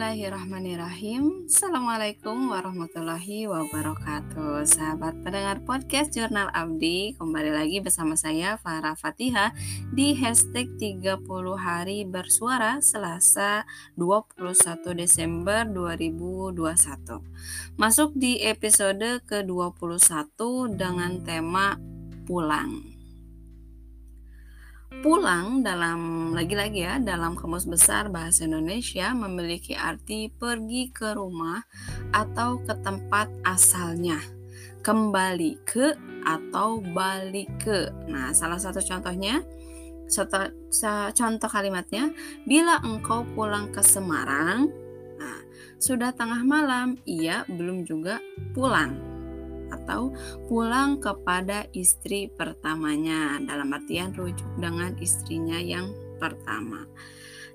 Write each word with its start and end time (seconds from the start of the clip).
Bismillahirrahmanirrahim. 0.00 1.44
Assalamualaikum 1.44 2.48
warahmatullahi 2.48 3.44
wabarakatuh. 3.44 4.64
Sahabat 4.64 5.12
pendengar 5.20 5.60
podcast 5.68 6.16
Jurnal 6.16 6.48
Abdi 6.56 7.12
Kembali 7.20 7.52
lagi 7.52 7.84
bersama 7.84 8.16
saya 8.16 8.56
Farah 8.64 8.96
Fatihah 8.96 9.52
Di 9.92 10.16
hashtag 10.16 10.72
30 10.80 11.20
hari 11.52 12.08
bersuara 12.08 12.80
Selasa 12.80 13.68
21 14.00 14.80
Desember 14.96 15.68
2021 15.68 16.56
Masuk 17.76 18.16
di 18.16 18.40
episode 18.40 19.20
ke-21 19.28 20.40
dengan 20.80 21.20
tema 21.20 21.76
pulang 22.24 22.89
Pulang 24.90 25.62
dalam 25.62 26.34
lagi-lagi 26.34 26.82
ya 26.82 26.98
dalam 26.98 27.38
kamus 27.38 27.62
besar 27.70 28.10
bahasa 28.10 28.42
Indonesia 28.42 29.14
memiliki 29.14 29.78
arti 29.78 30.26
pergi 30.34 30.90
ke 30.90 31.14
rumah 31.14 31.62
atau 32.10 32.58
ke 32.58 32.74
tempat 32.82 33.30
asalnya, 33.46 34.18
kembali 34.82 35.62
ke 35.62 35.94
atau 36.26 36.82
balik 36.82 37.48
ke. 37.62 37.86
Nah, 38.10 38.34
salah 38.34 38.58
satu 38.58 38.82
contohnya 38.82 39.46
contoh 41.14 41.48
kalimatnya 41.48 42.10
bila 42.42 42.82
engkau 42.82 43.22
pulang 43.38 43.70
ke 43.70 43.80
Semarang, 43.80 44.68
nah, 45.16 45.40
sudah 45.78 46.10
tengah 46.12 46.42
malam, 46.42 46.98
ia 47.06 47.46
belum 47.46 47.86
juga 47.86 48.18
pulang 48.52 49.09
atau 49.70 50.12
pulang 50.50 50.98
kepada 50.98 51.66
istri 51.72 52.30
pertamanya 52.30 53.38
dalam 53.42 53.70
artian 53.72 54.12
rujuk 54.14 54.48
dengan 54.58 54.94
istrinya 54.98 55.58
yang 55.58 55.90
pertama. 56.20 56.84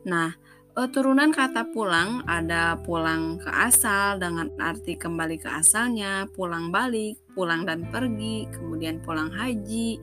Nah, 0.06 0.34
eh, 0.76 0.90
turunan 0.90 1.30
kata 1.30 1.70
pulang 1.70 2.26
ada 2.26 2.78
pulang 2.82 3.38
ke 3.38 3.50
asal 3.50 4.18
dengan 4.18 4.50
arti 4.58 4.98
kembali 4.98 5.38
ke 5.38 5.50
asalnya, 5.50 6.26
pulang 6.34 6.74
balik, 6.74 7.22
pulang 7.34 7.64
dan 7.68 7.86
pergi, 7.90 8.50
kemudian 8.50 9.02
pulang 9.04 9.30
haji, 9.30 10.00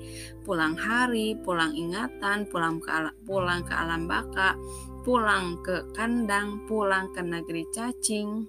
pulang 0.46 0.74
hari, 0.78 1.34
pulang 1.42 1.74
ingatan, 1.74 2.46
pulang 2.46 2.78
ke 2.78 2.90
pulang 3.27 3.62
ke 3.66 3.74
alam 3.74 4.06
baka, 4.06 4.55
pulang 5.02 5.58
ke 5.66 5.83
kandang, 5.98 6.62
pulang 6.70 7.10
ke 7.10 7.20
negeri 7.22 7.66
cacing, 7.74 8.46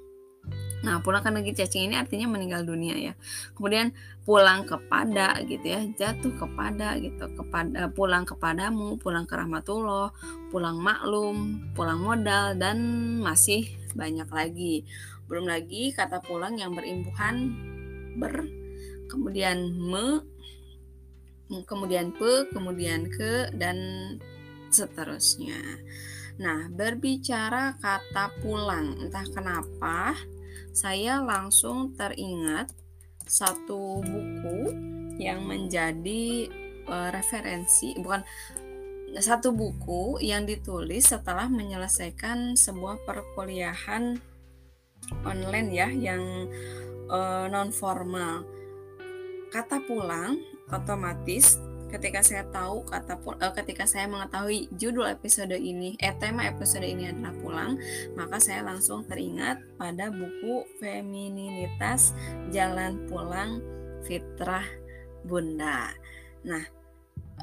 Nah, 0.84 1.00
pulang 1.00 1.24
ke 1.24 1.32
negeri 1.32 1.56
cacing 1.56 1.88
ini 1.88 1.96
artinya 1.96 2.28
meninggal 2.28 2.68
dunia 2.68 3.00
ya. 3.00 3.14
Kemudian 3.56 3.96
pulang 4.28 4.68
kepada 4.68 5.40
gitu 5.48 5.64
ya, 5.64 5.82
jatuh 5.96 6.36
kepada 6.36 7.00
gitu, 7.00 7.24
kepada 7.40 7.88
pulang 7.96 8.28
kepadamu, 8.28 9.00
pulang 9.00 9.24
ke 9.24 9.34
rahmatullah, 9.40 10.12
pulang 10.52 10.76
maklum, 10.84 11.72
pulang 11.72 12.04
modal 12.04 12.60
dan 12.60 12.78
masih 13.24 13.64
banyak 13.96 14.28
lagi. 14.28 14.84
Belum 15.32 15.48
lagi 15.48 15.96
kata 15.96 16.20
pulang 16.20 16.60
yang 16.60 16.76
berimbuhan 16.76 17.56
ber 18.20 18.44
kemudian 19.08 19.72
me 19.72 20.20
kemudian 21.64 22.12
pe, 22.12 22.50
kemudian 22.52 23.08
ke 23.08 23.54
dan 23.56 23.78
seterusnya. 24.74 25.62
Nah, 26.42 26.66
berbicara 26.74 27.78
kata 27.78 28.42
pulang, 28.42 28.98
entah 29.06 29.22
kenapa 29.30 30.18
saya 30.74 31.22
langsung 31.22 31.94
teringat 31.94 32.74
satu 33.24 34.02
buku 34.02 34.74
yang 35.22 35.46
menjadi 35.46 36.50
uh, 36.90 37.14
referensi 37.14 37.94
bukan 38.02 38.26
satu 39.14 39.54
buku 39.54 40.18
yang 40.26 40.50
ditulis 40.50 41.14
setelah 41.14 41.46
menyelesaikan 41.46 42.58
sebuah 42.58 43.06
perkuliahan 43.06 44.18
online 45.22 45.70
ya 45.70 45.88
yang 45.94 46.50
uh, 47.14 47.46
non 47.46 47.70
formal. 47.70 48.42
Kata 49.54 49.86
pulang 49.86 50.42
otomatis 50.74 51.62
ketika 51.94 52.26
saya 52.26 52.44
tahu 52.50 52.82
kata 52.90 53.22
uh, 53.22 53.54
ketika 53.54 53.86
saya 53.86 54.10
mengetahui 54.10 54.66
judul 54.74 55.06
episode 55.06 55.54
ini 55.54 55.94
eh 56.02 56.18
tema 56.18 56.50
episode 56.50 56.82
ini 56.82 57.14
adalah 57.14 57.38
pulang 57.38 57.78
maka 58.18 58.42
saya 58.42 58.66
langsung 58.66 59.06
teringat 59.06 59.62
pada 59.78 60.10
buku 60.10 60.66
femininitas 60.82 62.18
jalan 62.50 62.98
pulang 63.06 63.62
fitrah 64.10 64.66
bunda. 65.22 65.94
Nah 66.42 66.66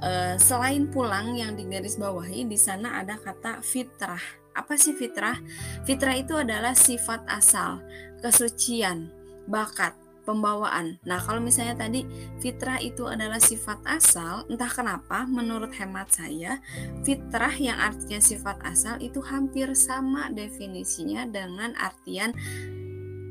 uh, 0.02 0.34
selain 0.34 0.90
pulang 0.90 1.38
yang 1.38 1.54
digaris 1.54 1.94
bawahi 1.94 2.42
di 2.50 2.58
sana 2.58 2.98
ada 2.98 3.22
kata 3.22 3.62
fitrah. 3.62 4.20
Apa 4.50 4.74
sih 4.74 4.98
fitrah? 4.98 5.38
Fitrah 5.86 6.18
itu 6.18 6.34
adalah 6.34 6.74
sifat 6.74 7.22
asal 7.30 7.86
kesucian 8.18 9.14
bakat 9.46 9.94
pembawaan. 10.30 11.02
Nah, 11.02 11.18
kalau 11.18 11.42
misalnya 11.42 11.74
tadi 11.74 12.06
fitrah 12.38 12.78
itu 12.78 13.10
adalah 13.10 13.42
sifat 13.42 13.82
asal, 13.82 14.46
entah 14.46 14.70
kenapa 14.70 15.26
menurut 15.26 15.74
hemat 15.74 16.14
saya, 16.14 16.62
fitrah 17.02 17.52
yang 17.58 17.74
artinya 17.82 18.22
sifat 18.22 18.62
asal 18.62 18.94
itu 19.02 19.18
hampir 19.18 19.74
sama 19.74 20.30
definisinya 20.30 21.26
dengan 21.26 21.74
artian 21.74 22.30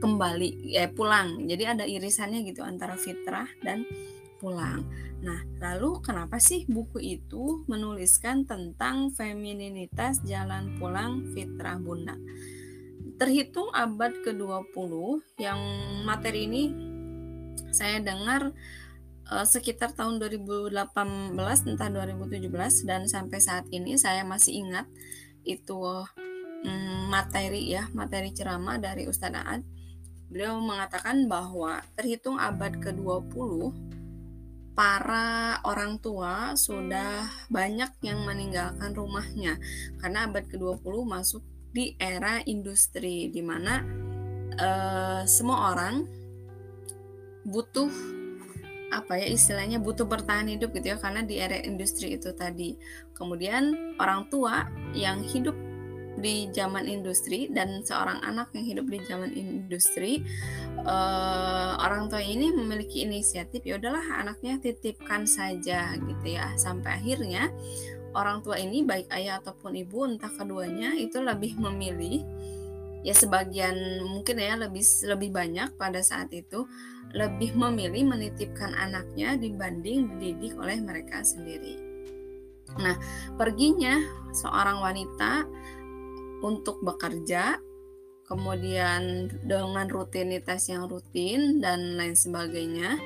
kembali 0.04 0.76
ya 0.76 0.92
pulang. 0.92 1.48
Jadi 1.48 1.64
ada 1.64 1.84
irisannya 1.88 2.44
gitu 2.48 2.64
antara 2.64 3.00
fitrah 3.00 3.48
dan 3.64 3.88
pulang. 4.40 4.88
Nah, 5.20 5.44
lalu 5.60 6.00
kenapa 6.00 6.40
sih 6.40 6.64
buku 6.64 7.04
itu 7.20 7.68
menuliskan 7.68 8.48
tentang 8.48 9.12
femininitas 9.12 10.24
jalan 10.24 10.80
pulang 10.80 11.28
fitrah 11.36 11.76
bunda? 11.76 12.16
Terhitung 13.20 13.68
abad 13.76 14.16
ke-20 14.24 14.92
yang 15.44 15.60
materi 16.08 16.48
ini 16.48 16.64
saya 17.72 18.00
dengar 18.02 18.52
uh, 19.30 19.46
sekitar 19.46 19.94
tahun 19.94 20.18
2018 20.20 20.74
entah 21.70 21.90
2017 21.90 22.90
dan 22.90 23.06
sampai 23.06 23.40
saat 23.40 23.66
ini 23.70 23.96
saya 23.96 24.26
masih 24.26 24.66
ingat 24.66 24.86
itu 25.46 25.78
um, 26.66 27.00
materi 27.10 27.72
ya 27.72 27.88
materi 27.96 28.34
ceramah 28.36 28.78
dari 28.82 29.08
Ustadz 29.08 29.40
Aad. 29.40 29.62
Beliau 30.30 30.62
mengatakan 30.62 31.26
bahwa 31.26 31.82
terhitung 31.98 32.38
abad 32.38 32.78
ke-20 32.78 33.74
para 34.78 35.58
orang 35.66 35.98
tua 35.98 36.54
sudah 36.54 37.26
banyak 37.50 37.90
yang 38.06 38.22
meninggalkan 38.30 38.94
rumahnya. 38.94 39.58
Karena 39.98 40.30
abad 40.30 40.46
ke-20 40.46 40.96
masuk 41.10 41.42
di 41.74 41.98
era 41.98 42.46
industri 42.46 43.34
di 43.34 43.42
mana 43.42 43.82
uh, 44.58 45.22
semua 45.26 45.74
orang 45.74 46.19
butuh 47.46 47.92
apa 48.90 49.22
ya 49.22 49.30
istilahnya 49.30 49.78
butuh 49.78 50.10
bertahan 50.10 50.50
hidup 50.50 50.74
gitu 50.74 50.94
ya 50.94 50.98
karena 50.98 51.22
di 51.22 51.38
era 51.38 51.58
industri 51.62 52.18
itu 52.18 52.34
tadi. 52.34 52.74
Kemudian 53.14 53.96
orang 54.02 54.28
tua 54.34 54.66
yang 54.98 55.22
hidup 55.22 55.54
di 56.20 56.52
zaman 56.52 56.86
industri 56.86 57.48
dan 57.48 57.80
seorang 57.82 58.20
anak 58.22 58.52
yang 58.52 58.66
hidup 58.68 58.86
di 58.92 59.00
zaman 59.08 59.32
industri 59.32 60.20
uh, 60.84 61.80
orang 61.80 62.12
tua 62.12 62.20
ini 62.20 62.52
memiliki 62.52 63.08
inisiatif 63.08 63.64
ya 63.64 63.80
udahlah 63.80 64.04
anaknya 64.20 64.60
titipkan 64.60 65.24
saja 65.24 65.96
gitu 65.96 66.26
ya 66.28 66.54
sampai 66.60 67.00
akhirnya 67.00 67.48
orang 68.14 68.44
tua 68.44 68.60
ini 68.60 68.84
baik 68.84 69.08
ayah 69.16 69.40
ataupun 69.40 69.80
ibu 69.80 70.06
entah 70.06 70.32
keduanya 70.34 70.98
itu 71.00 71.24
lebih 71.24 71.56
memilih 71.56 72.26
ya 73.00 73.16
sebagian 73.16 74.04
mungkin 74.04 74.44
ya 74.44 74.60
lebih 74.60 74.84
lebih 75.08 75.30
banyak 75.32 75.70
pada 75.80 76.04
saat 76.04 76.28
itu 76.36 76.68
lebih 77.14 77.58
memilih 77.58 78.06
menitipkan 78.06 78.74
anaknya 78.78 79.34
dibanding 79.34 80.20
dididik 80.22 80.54
oleh 80.62 80.78
mereka 80.78 81.26
sendiri. 81.26 81.82
Nah, 82.78 82.94
perginya 83.34 83.98
seorang 84.30 84.78
wanita 84.78 85.48
untuk 86.46 86.86
bekerja, 86.86 87.58
kemudian 88.30 89.34
dengan 89.42 89.90
rutinitas 89.90 90.70
yang 90.70 90.86
rutin 90.86 91.58
dan 91.58 91.98
lain 91.98 92.14
sebagainya, 92.14 93.02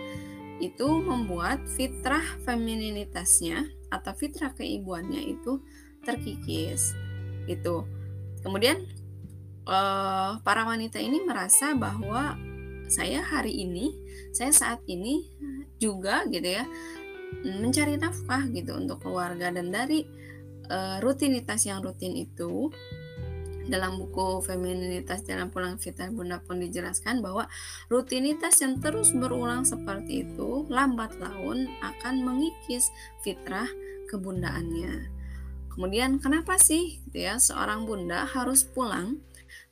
itu 0.59 0.87
membuat 0.99 1.63
fitrah 1.71 2.23
femininitasnya 2.43 3.71
atau 3.87 4.11
fitrah 4.11 4.51
keibuannya 4.51 5.31
itu 5.31 5.63
terkikis. 6.03 6.91
Itu. 7.47 7.87
Kemudian 8.43 8.83
eh, 9.63 10.31
para 10.43 10.61
wanita 10.67 10.99
ini 10.99 11.23
merasa 11.23 11.71
bahwa 11.71 12.35
saya 12.87 13.23
hari 13.23 13.63
ini, 13.63 13.93
saya 14.31 14.51
saat 14.51 14.81
ini 14.87 15.27
juga 15.77 16.23
gitu 16.29 16.47
ya 16.47 16.63
mencari 17.41 17.97
nafkah 17.97 18.45
gitu 18.53 18.77
untuk 18.77 19.01
keluarga 19.01 19.49
dan 19.49 19.73
dari 19.73 20.05
uh, 20.69 21.01
rutinitas 21.01 21.65
yang 21.65 21.81
rutin 21.81 22.13
itu 22.13 22.69
dalam 23.63 23.95
buku 23.95 24.43
Femininitas 24.43 25.23
Jalan 25.23 25.47
Pulang 25.47 25.79
Fitrah 25.79 26.11
Bunda 26.11 26.43
pun 26.43 26.59
dijelaskan 26.59 27.23
bahwa 27.23 27.47
rutinitas 27.87 28.59
yang 28.59 28.79
terus 28.83 29.15
berulang 29.15 29.63
seperti 29.63 30.27
itu 30.27 30.67
lambat 30.67 31.15
laun 31.15 31.71
akan 31.79 32.27
mengikis 32.27 32.91
fitrah 33.23 33.67
kebundaannya. 34.11 35.07
Kemudian 35.71 36.19
kenapa 36.19 36.59
sih 36.59 37.01
gitu 37.07 37.23
ya 37.23 37.39
seorang 37.39 37.87
bunda 37.87 38.27
harus 38.29 38.61
pulang 38.67 39.23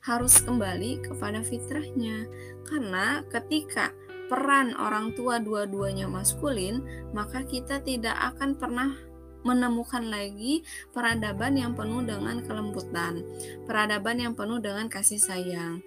harus 0.02 0.42
kembali 0.42 0.98
kepada 1.06 1.46
fitrahnya 1.46 2.26
karena 2.72 3.20
ketika 3.28 3.92
peran 4.32 4.72
orang 4.80 5.12
tua 5.12 5.36
dua-duanya 5.36 6.08
maskulin 6.08 6.80
maka 7.12 7.44
kita 7.44 7.84
tidak 7.84 8.16
akan 8.32 8.56
pernah 8.56 8.96
menemukan 9.44 10.08
lagi 10.08 10.64
peradaban 10.94 11.60
yang 11.60 11.76
penuh 11.76 12.00
dengan 12.00 12.40
kelembutan 12.40 13.20
peradaban 13.68 14.16
yang 14.16 14.32
penuh 14.32 14.56
dengan 14.56 14.88
kasih 14.88 15.20
sayang 15.20 15.84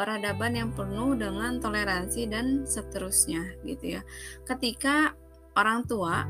peradaban 0.00 0.54
yang 0.54 0.70
penuh 0.72 1.18
dengan 1.18 1.58
toleransi 1.58 2.30
dan 2.30 2.64
seterusnya 2.64 3.58
gitu 3.66 3.98
ya. 3.98 4.02
Ketika 4.46 5.12
orang 5.58 5.84
tua 5.84 6.24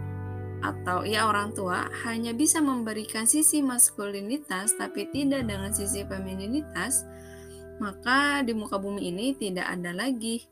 atau 0.60 1.08
ya 1.08 1.24
orang 1.24 1.56
tua 1.56 1.88
hanya 2.04 2.36
bisa 2.36 2.60
memberikan 2.60 3.24
sisi 3.24 3.64
maskulinitas 3.64 4.76
tapi 4.76 5.08
tidak 5.14 5.46
dengan 5.46 5.72
sisi 5.72 6.04
femininitas, 6.04 7.06
maka 7.80 8.44
di 8.44 8.52
muka 8.52 8.76
bumi 8.76 9.08
ini 9.08 9.32
tidak 9.34 9.66
ada 9.66 9.90
lagi 9.96 10.44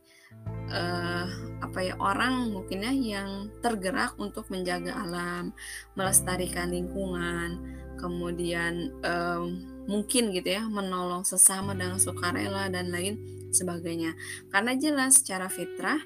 uh, 0.72 1.26
apa 1.60 1.78
ya 1.84 1.94
orang 2.00 2.50
mungkin 2.50 2.82
ya 2.82 2.92
yang 2.92 3.30
tergerak 3.60 4.16
untuk 4.16 4.48
menjaga 4.48 4.96
alam, 4.96 5.52
melestarikan 5.94 6.72
lingkungan, 6.72 7.60
kemudian 8.00 8.90
um, 9.04 9.60
mungkin 9.84 10.32
gitu 10.32 10.56
ya 10.58 10.64
menolong 10.64 11.22
sesama 11.22 11.76
dengan 11.76 12.00
sukarela 12.00 12.72
dan 12.72 12.88
lain 12.88 13.20
sebagainya. 13.52 14.16
Karena 14.48 14.72
jelas 14.75 15.20
secara 15.20 15.52
fitrah 15.52 16.00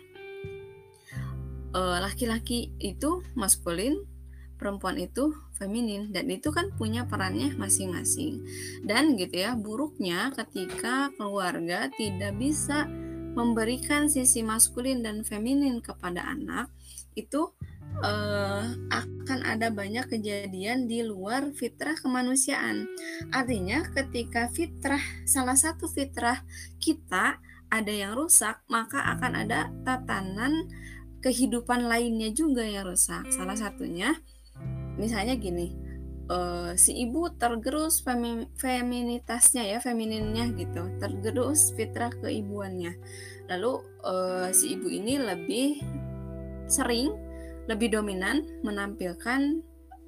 Eh, 1.73 1.99
laki-laki 2.05 2.69
uh, 2.69 2.93
itu 2.93 3.11
maskulin, 3.33 4.05
perempuan 4.61 5.01
itu 5.01 5.33
feminin 5.63 6.11
dan 6.11 6.27
itu 6.27 6.51
kan 6.51 6.75
punya 6.75 7.07
perannya 7.07 7.55
masing-masing. 7.55 8.43
Dan 8.83 9.15
gitu 9.15 9.47
ya, 9.47 9.55
buruknya 9.55 10.35
ketika 10.35 11.15
keluarga 11.15 11.87
tidak 11.95 12.35
bisa 12.35 12.91
memberikan 13.39 14.11
sisi 14.11 14.43
maskulin 14.43 15.07
dan 15.07 15.23
feminin 15.23 15.79
kepada 15.79 16.27
anak, 16.27 16.67
itu 17.15 17.55
uh, 18.03 18.67
akan 18.91 19.41
ada 19.47 19.71
banyak 19.71 20.09
kejadian 20.11 20.91
di 20.91 21.07
luar 21.07 21.55
fitrah 21.55 21.95
kemanusiaan. 21.95 22.91
Artinya, 23.31 23.87
ketika 23.95 24.51
fitrah 24.51 25.03
salah 25.29 25.57
satu 25.57 25.87
fitrah 25.87 26.43
kita 26.83 27.39
ada 27.73 27.93
yang 27.93 28.13
rusak, 28.19 28.61
maka 28.69 29.01
akan 29.17 29.49
ada 29.49 29.73
tatanan 29.87 30.69
kehidupan 31.25 31.89
lainnya 31.89 32.35
juga 32.35 32.67
yang 32.67 32.85
rusak. 32.85 33.31
Salah 33.33 33.57
satunya, 33.57 34.13
misalnya 34.97 35.37
gini, 35.37 35.73
uh, 36.29 36.73
si 36.77 37.05
ibu 37.05 37.33
tergerus 37.37 38.01
femi 38.01 38.49
feminitasnya 38.57 39.65
ya, 39.67 39.79
femininnya 39.79 40.53
gitu, 40.57 40.89
tergerus 41.01 41.73
fitrah 41.77 42.13
keibuannya. 42.23 42.97
Lalu 43.51 43.73
uh, 44.05 44.49
si 44.55 44.77
ibu 44.79 44.89
ini 44.89 45.19
lebih 45.19 45.83
sering, 46.71 47.13
lebih 47.69 47.93
dominan 47.93 48.45
menampilkan 48.65 49.61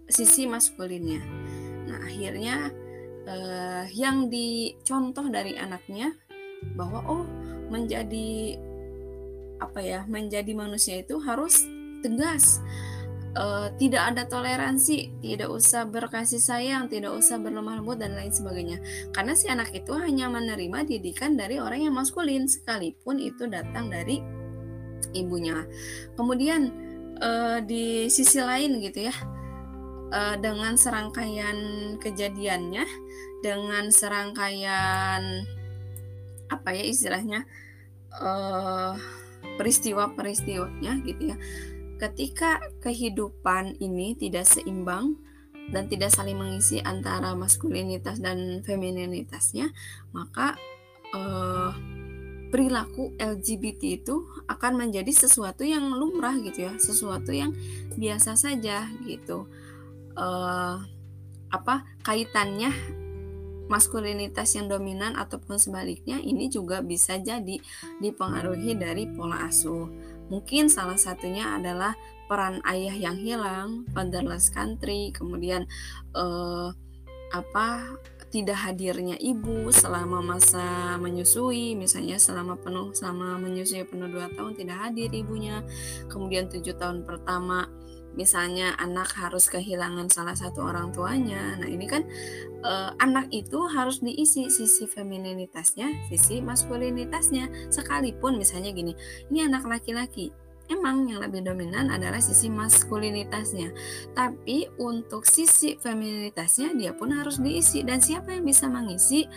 sisi 0.09 0.45
maskulinnya. 0.49 1.21
Nah 1.89 1.99
akhirnya 2.05 2.73
uh, 3.29 3.85
yang 3.93 4.29
dicontoh 4.29 5.29
dari 5.29 5.57
anaknya 5.57 6.13
bahwa 6.77 7.05
oh 7.05 7.25
menjadi 7.69 8.57
apa 9.61 9.81
ya 9.81 10.01
menjadi 10.09 10.53
manusia 10.53 11.01
itu 11.01 11.17
harus 11.21 11.65
tegas 12.05 12.61
uh, 13.37 13.69
tidak 13.77 14.15
ada 14.15 14.23
toleransi 14.27 15.21
tidak 15.21 15.51
usah 15.51 15.87
berkasih 15.87 16.41
sayang 16.41 16.91
tidak 16.91 17.15
usah 17.15 17.39
berlemah 17.39 17.83
lembut 17.83 18.01
dan 18.01 18.15
lain 18.15 18.31
sebagainya 18.31 18.79
karena 19.15 19.35
si 19.35 19.47
anak 19.51 19.71
itu 19.75 19.93
hanya 19.95 20.31
menerima 20.31 20.87
didikan 20.87 21.39
dari 21.39 21.59
orang 21.59 21.91
yang 21.91 21.95
maskulin 21.95 22.47
sekalipun 22.47 23.21
itu 23.21 23.47
datang 23.47 23.91
dari 23.91 24.23
ibunya 25.15 25.67
kemudian 26.19 26.71
uh, 27.21 27.59
di 27.63 28.09
sisi 28.11 28.41
lain 28.41 28.81
gitu 28.83 29.07
ya 29.11 29.15
uh, 30.15 30.37
dengan 30.39 30.79
serangkaian 30.79 31.57
kejadiannya 31.99 32.87
dengan 33.45 33.93
serangkaian 33.93 35.45
apa 36.49 36.71
ya 36.73 36.85
istilahnya 36.87 37.45
uh, 38.15 38.97
peristiwa-peristiwanya 39.57 40.93
gitu 41.05 41.35
ya. 41.35 41.37
Ketika 42.05 42.61
kehidupan 42.85 43.81
ini 43.81 44.13
tidak 44.13 44.45
seimbang 44.45 45.17
dan 45.73 45.89
tidak 45.89 46.13
saling 46.13 46.37
mengisi 46.37 46.85
antara 46.85 47.33
maskulinitas 47.33 48.21
dan 48.21 48.61
femininitasnya, 48.61 49.73
maka 50.13 50.53
eh, 51.17 51.73
perilaku 52.53 53.17
LGBT 53.17 54.05
itu 54.05 54.21
akan 54.45 54.85
menjadi 54.85 55.09
sesuatu 55.17 55.65
yang 55.65 55.97
lumrah 55.97 56.37
gitu 56.45 56.69
ya, 56.69 56.77
sesuatu 56.77 57.33
yang 57.33 57.57
biasa 57.97 58.37
saja 58.37 58.85
gitu. 59.09 59.49
Eh, 60.13 60.77
apa 61.49 61.89
kaitannya 62.05 62.69
maskulinitas 63.65 64.53
yang 64.61 64.69
dominan 64.69 65.17
ataupun 65.17 65.57
sebaliknya 65.57 66.21
ini 66.21 66.53
juga 66.53 66.85
bisa 66.85 67.17
jadi 67.17 67.57
dipengaruhi 67.97 68.77
dari 68.77 69.09
pola 69.09 69.49
asuh. 69.49 69.89
Mungkin 70.35 70.67
salah 70.67 70.99
satunya 70.99 71.55
adalah 71.55 71.95
peran 72.27 72.59
ayah 72.67 72.97
yang 72.99 73.15
hilang, 73.15 73.87
fatherless 73.95 74.51
country, 74.51 75.15
kemudian 75.15 75.71
eh, 76.11 76.69
apa 77.31 77.99
tidak 78.35 78.67
hadirnya 78.67 79.15
ibu 79.23 79.71
selama 79.71 80.19
masa 80.19 80.99
menyusui, 80.99 81.79
misalnya 81.79 82.19
selama 82.19 82.59
penuh 82.59 82.91
selama 82.91 83.39
menyusui 83.39 83.87
penuh 83.87 84.11
dua 84.11 84.27
tahun 84.35 84.59
tidak 84.59 84.91
hadir 84.91 85.15
ibunya, 85.15 85.63
kemudian 86.11 86.51
tujuh 86.51 86.75
tahun 86.75 87.07
pertama 87.07 87.71
misalnya 88.15 88.75
anak 88.79 89.11
harus 89.19 89.51
kehilangan 89.51 90.11
salah 90.11 90.35
satu 90.35 90.65
orang 90.67 90.91
tuanya. 90.95 91.59
Nah, 91.59 91.69
ini 91.69 91.87
kan 91.87 92.03
eh, 92.63 92.91
anak 92.99 93.31
itu 93.35 93.67
harus 93.71 94.01
diisi 94.01 94.51
sisi 94.51 94.87
femininitasnya, 94.87 96.11
sisi 96.11 96.41
maskulinitasnya. 96.41 97.71
Sekalipun 97.71 98.39
misalnya 98.39 98.71
gini, 98.75 98.95
ini 99.31 99.47
anak 99.47 99.67
laki-laki. 99.67 100.33
Emang 100.65 101.05
yang 101.05 101.21
lebih 101.21 101.45
dominan 101.45 101.93
adalah 101.93 102.25
sisi 102.25 102.49
maskulinitasnya. 102.49 103.69
Tapi 104.17 104.65
untuk 104.81 105.29
sisi 105.29 105.77
femininitasnya 105.77 106.73
dia 106.73 106.97
pun 106.97 107.13
harus 107.13 107.37
diisi 107.37 107.85
dan 107.85 108.01
siapa 108.01 108.33
yang 108.33 108.49
bisa 108.49 108.65
mengisi 108.65 109.29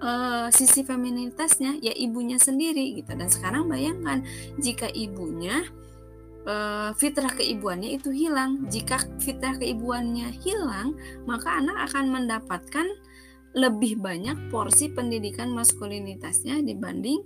uh, 0.00 0.48
sisi 0.48 0.80
femininitasnya 0.80 1.84
ya 1.84 1.92
ibunya 1.92 2.40
sendiri 2.40 2.96
gitu. 2.96 3.12
Dan 3.12 3.28
sekarang 3.28 3.68
bayangkan 3.68 4.24
jika 4.56 4.88
ibunya 4.96 5.68
uh, 6.46 6.90
fitrah 6.96 7.32
keibuannya 7.32 7.96
itu 7.96 8.12
hilang. 8.12 8.68
Jika 8.70 9.00
fitrah 9.20 9.56
keibuannya 9.58 10.32
hilang, 10.40 10.96
maka 11.24 11.60
anak 11.60 11.90
akan 11.90 12.04
mendapatkan 12.12 12.86
lebih 13.50 13.98
banyak 13.98 14.38
porsi 14.46 14.94
pendidikan 14.94 15.50
maskulinitasnya 15.50 16.62
dibanding 16.62 17.18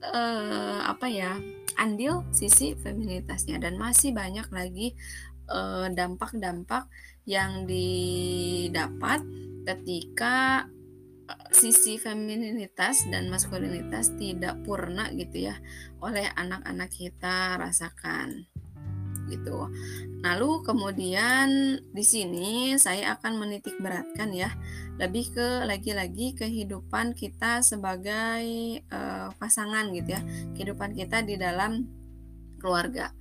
uh, 0.00 0.88
apa 0.88 1.04
ya 1.04 1.36
andil 1.76 2.24
sisi 2.32 2.72
feminitasnya 2.72 3.60
dan 3.60 3.76
masih 3.76 4.16
banyak 4.16 4.48
lagi 4.48 4.96
dampak-dampak 5.92 6.88
uh, 6.88 6.92
yang 7.28 7.70
didapat 7.70 9.22
ketika 9.62 10.66
sisi 11.50 11.98
femininitas 11.98 13.06
dan 13.10 13.26
maskulinitas 13.30 14.14
tidak 14.18 14.58
purna 14.62 15.10
gitu 15.14 15.50
ya 15.50 15.56
oleh 15.98 16.26
anak-anak 16.34 16.90
kita 16.90 17.58
rasakan 17.58 18.46
gitu. 19.28 19.70
Lalu 20.22 20.50
kemudian 20.66 21.78
di 21.92 22.04
sini 22.04 22.74
saya 22.80 23.18
akan 23.18 23.38
menitik 23.38 23.78
beratkan 23.78 24.32
ya 24.32 24.50
lebih 24.96 25.36
ke 25.36 25.68
lagi-lagi 25.68 26.32
kehidupan 26.32 27.12
kita 27.12 27.60
sebagai 27.60 28.44
uh, 28.88 29.28
pasangan 29.36 29.92
gitu 29.92 30.16
ya, 30.16 30.22
kehidupan 30.56 30.96
kita 30.96 31.20
di 31.20 31.36
dalam 31.36 31.84
keluarga. 32.56 33.12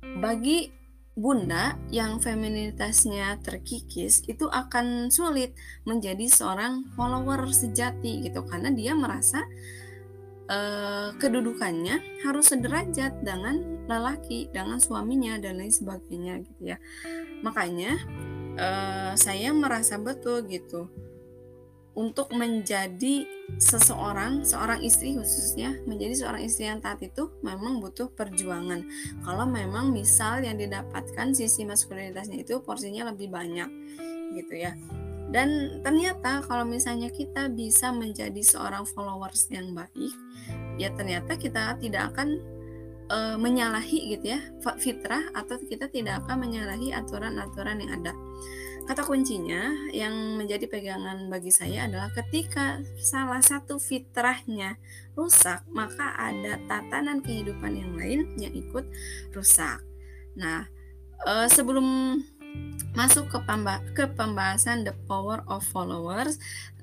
Bagi 0.00 0.80
bunda 1.20 1.76
yang 1.92 2.16
feminitasnya 2.16 3.36
terkikis 3.44 4.24
itu 4.24 4.48
akan 4.48 5.12
sulit 5.12 5.52
menjadi 5.84 6.24
seorang 6.30 6.88
follower 6.96 7.44
sejati 7.52 8.24
gitu 8.24 8.40
karena 8.48 8.72
dia 8.72 8.96
merasa 8.96 9.44
uh, 10.50 11.14
kedudukannya 11.16 12.26
harus 12.26 12.50
sederajat 12.50 13.22
dengan 13.22 13.86
lelaki, 13.86 14.50
dengan 14.50 14.82
suaminya 14.82 15.38
dan 15.38 15.62
lain 15.62 15.72
sebagainya 15.72 16.42
gitu 16.44 16.74
ya. 16.74 16.78
Makanya 17.46 17.96
uh, 18.58 19.12
saya 19.14 19.54
merasa 19.54 19.96
betul 19.96 20.44
gitu 20.50 20.90
untuk 21.90 22.30
menjadi 22.32 23.26
seseorang, 23.58 24.46
seorang 24.46 24.78
istri 24.80 25.18
khususnya, 25.18 25.74
menjadi 25.84 26.22
seorang 26.22 26.42
istri 26.46 26.70
yang 26.70 26.78
taat 26.78 27.02
itu 27.02 27.34
memang 27.42 27.82
butuh 27.82 28.08
perjuangan. 28.14 28.86
Kalau 29.26 29.44
memang 29.44 29.90
misal 29.90 30.40
yang 30.46 30.54
didapatkan 30.54 31.34
sisi 31.34 31.66
maskulinitasnya 31.66 32.46
itu 32.46 32.62
porsinya 32.62 33.10
lebih 33.10 33.28
banyak 33.28 33.68
gitu 34.38 34.54
ya. 34.54 34.72
Dan 35.30 35.78
ternyata 35.86 36.42
kalau 36.42 36.66
misalnya 36.66 37.06
kita 37.10 37.46
bisa 37.54 37.94
menjadi 37.94 38.42
seorang 38.42 38.82
followers 38.82 39.46
yang 39.54 39.70
baik 39.70 40.10
ya 40.74 40.90
ternyata 40.98 41.38
kita 41.38 41.78
tidak 41.78 42.10
akan 42.14 42.42
e, 43.06 43.18
menyalahi 43.38 44.18
gitu 44.18 44.38
ya 44.38 44.40
fitrah 44.78 45.30
atau 45.34 45.58
kita 45.62 45.86
tidak 45.86 46.26
akan 46.26 46.46
menyalahi 46.46 46.94
aturan-aturan 46.94 47.78
yang 47.82 47.92
ada. 48.02 48.12
Kata 48.88 49.06
kuncinya 49.06 49.70
yang 49.94 50.34
menjadi 50.34 50.66
pegangan 50.66 51.30
bagi 51.30 51.54
saya 51.54 51.86
adalah 51.86 52.10
ketika 52.10 52.82
salah 52.98 53.38
satu 53.38 53.78
fitrahnya 53.78 54.82
rusak 55.14 55.62
maka 55.70 56.16
ada 56.18 56.58
tatanan 56.66 57.22
kehidupan 57.22 57.76
yang 57.76 57.92
lain 57.94 58.20
yang 58.34 58.50
ikut 58.50 58.82
rusak. 59.30 59.78
Nah 60.34 60.66
e, 61.22 61.46
sebelum 61.46 62.18
masuk 62.94 63.30
ke, 63.30 63.38
pemba 63.46 63.80
ke 63.94 64.04
pembahasan 64.12 64.82
the 64.82 64.94
power 65.06 65.42
of 65.46 65.62
followers. 65.70 66.36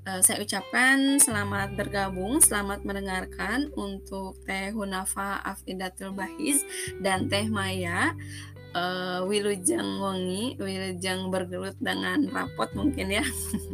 Uh, 0.07 0.23
saya 0.23 0.39
ucapkan 0.39 1.19
selamat 1.19 1.75
bergabung, 1.75 2.39
selamat 2.39 2.87
mendengarkan 2.87 3.67
untuk 3.75 4.39
Teh 4.47 4.71
Hunafa 4.71 5.43
Afidatul 5.43 6.15
Bahiz 6.15 6.63
dan 7.03 7.27
Teh 7.27 7.51
Maya 7.51 8.15
uh, 8.77 9.21
Wilujeng 9.27 9.99
Wangi, 9.99 10.55
Wilujeng 10.57 11.27
bergelut 11.27 11.75
dengan 11.79 12.23
rapot 12.29 12.71
mungkin 12.77 13.19
ya. 13.19 13.25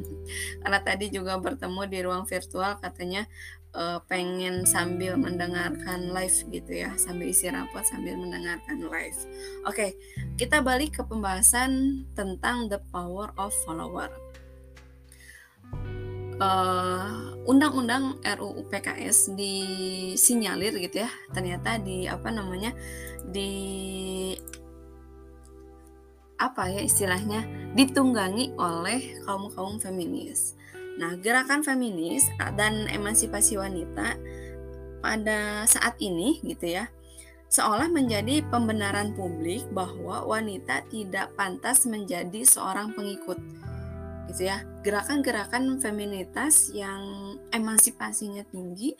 Karena 0.61 0.79
tadi 0.81 1.11
juga 1.11 1.37
bertemu 1.37 1.81
di 1.85 1.99
ruang 2.01 2.23
virtual 2.25 2.79
katanya 2.79 3.27
uh, 3.73 3.99
pengen 4.05 4.63
sambil 4.63 5.17
mendengarkan 5.17 6.13
live 6.13 6.37
gitu 6.49 6.85
ya 6.85 6.93
sambil 6.95 7.29
isi 7.29 7.49
rapot 7.49 7.83
sambil 7.85 8.15
mendengarkan 8.17 8.79
live. 8.87 9.19
Oke 9.67 9.67
okay, 9.67 9.89
kita 10.37 10.61
balik 10.61 10.97
ke 10.97 11.01
pembahasan 11.03 12.05
tentang 12.13 12.69
the 12.69 12.79
power 12.93 13.33
of 13.35 13.51
follower. 13.65 14.09
Uh, 16.41 17.37
undang-undang 17.45 18.17
RUU 18.25 18.65
PKS 18.67 19.37
disinyalir 19.37 20.73
gitu 20.81 21.05
ya 21.05 21.09
ternyata 21.29 21.77
di 21.77 22.09
apa 22.09 22.33
namanya 22.33 22.73
di 23.29 23.53
apa 26.41 26.67
ya 26.67 26.81
istilahnya 26.83 27.45
ditunggangi 27.77 28.57
oleh 28.59 29.23
kaum 29.23 29.47
kaum 29.53 29.79
feminis 29.79 30.57
Nah, 30.97 31.17
gerakan 31.17 31.65
feminis 31.65 32.29
dan 32.53 32.85
emansipasi 32.89 33.57
wanita 33.57 34.17
pada 35.01 35.65
saat 35.65 35.97
ini 35.99 36.39
gitu 36.45 36.79
ya, 36.79 36.85
seolah 37.49 37.89
menjadi 37.89 38.45
pembenaran 38.49 39.11
publik 39.17 39.65
bahwa 39.73 40.23
wanita 40.25 40.85
tidak 40.93 41.33
pantas 41.33 41.89
menjadi 41.89 42.45
seorang 42.45 42.93
pengikut. 42.93 43.37
Gitu 44.31 44.47
ya. 44.49 44.61
Gerakan-gerakan 44.85 45.81
feminitas 45.81 46.71
yang 46.71 47.35
emansipasinya 47.51 48.45
tinggi, 48.49 48.95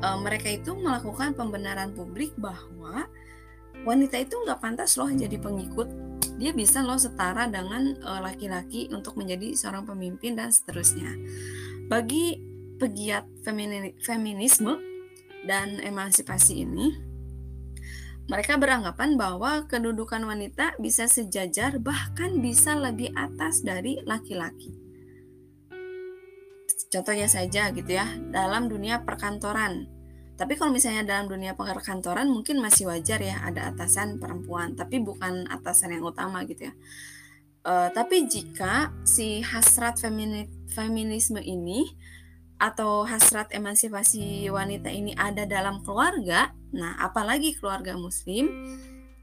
e, 0.00 0.08
mereka 0.22 0.48
itu 0.50 0.72
melakukan 0.74 1.36
pembenaran 1.36 1.92
publik 1.92 2.32
bahwa 2.40 3.06
wanita 3.84 4.16
itu 4.18 4.34
nggak 4.34 4.58
pantas 4.58 4.96
loh 4.96 5.10
jadi 5.12 5.36
pengikut 5.36 6.05
dia 6.36 6.52
bisa 6.52 6.84
loh 6.84 7.00
setara 7.00 7.48
dengan 7.48 7.96
eh, 7.96 8.20
laki-laki 8.20 8.92
uh, 8.92 9.00
untuk 9.00 9.16
menjadi 9.16 9.56
seorang 9.56 9.88
pemimpin 9.88 10.36
dan 10.36 10.52
seterusnya. 10.52 11.16
Bagi 11.88 12.36
pegiat 12.76 13.24
femini 13.40 13.96
feminisme 14.04 14.76
dan 15.48 15.80
emansipasi 15.80 16.60
ini, 16.66 16.92
mereka 18.28 18.60
beranggapan 18.60 19.16
bahwa 19.16 19.64
kedudukan 19.64 20.20
wanita 20.26 20.76
bisa 20.76 21.08
sejajar 21.08 21.80
bahkan 21.80 22.42
bisa 22.42 22.76
lebih 22.76 23.14
atas 23.16 23.64
dari 23.64 24.02
laki-laki. 24.04 24.76
Contohnya 26.92 27.26
saja 27.26 27.72
gitu 27.72 27.96
ya, 27.96 28.06
dalam 28.30 28.68
dunia 28.68 29.02
perkantoran 29.02 29.95
tapi 30.36 30.52
kalau 30.54 30.68
misalnya 30.68 31.02
dalam 31.02 31.32
dunia 31.32 31.56
perkantoran 31.56 32.28
mungkin 32.28 32.60
masih 32.60 32.92
wajar 32.92 33.24
ya 33.24 33.40
ada 33.40 33.72
atasan 33.72 34.20
perempuan, 34.20 34.76
tapi 34.76 35.00
bukan 35.00 35.48
atasan 35.48 35.96
yang 35.96 36.04
utama 36.04 36.44
gitu 36.44 36.68
ya. 36.68 36.74
Uh, 37.66 37.90
tapi 37.90 38.30
jika 38.30 38.94
si 39.02 39.42
hasrat 39.42 39.98
femini, 39.98 40.46
feminisme 40.70 41.42
ini 41.42 41.88
atau 42.60 43.02
hasrat 43.02 43.50
emansipasi 43.50 44.46
wanita 44.52 44.92
ini 44.92 45.16
ada 45.16 45.48
dalam 45.48 45.82
keluarga, 45.82 46.52
nah 46.70 46.94
apalagi 47.00 47.56
keluarga 47.56 47.96
muslim, 47.96 48.46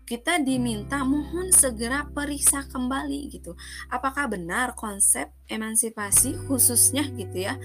kita 0.04 0.42
diminta 0.44 1.06
mohon 1.08 1.54
segera 1.56 2.10
periksa 2.12 2.68
kembali 2.68 3.32
gitu. 3.32 3.56
Apakah 3.88 4.28
benar 4.28 4.76
konsep 4.76 5.32
emansipasi 5.48 6.36
khususnya 6.50 7.08
gitu 7.16 7.48
ya? 7.48 7.56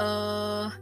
Uh, 0.00 0.72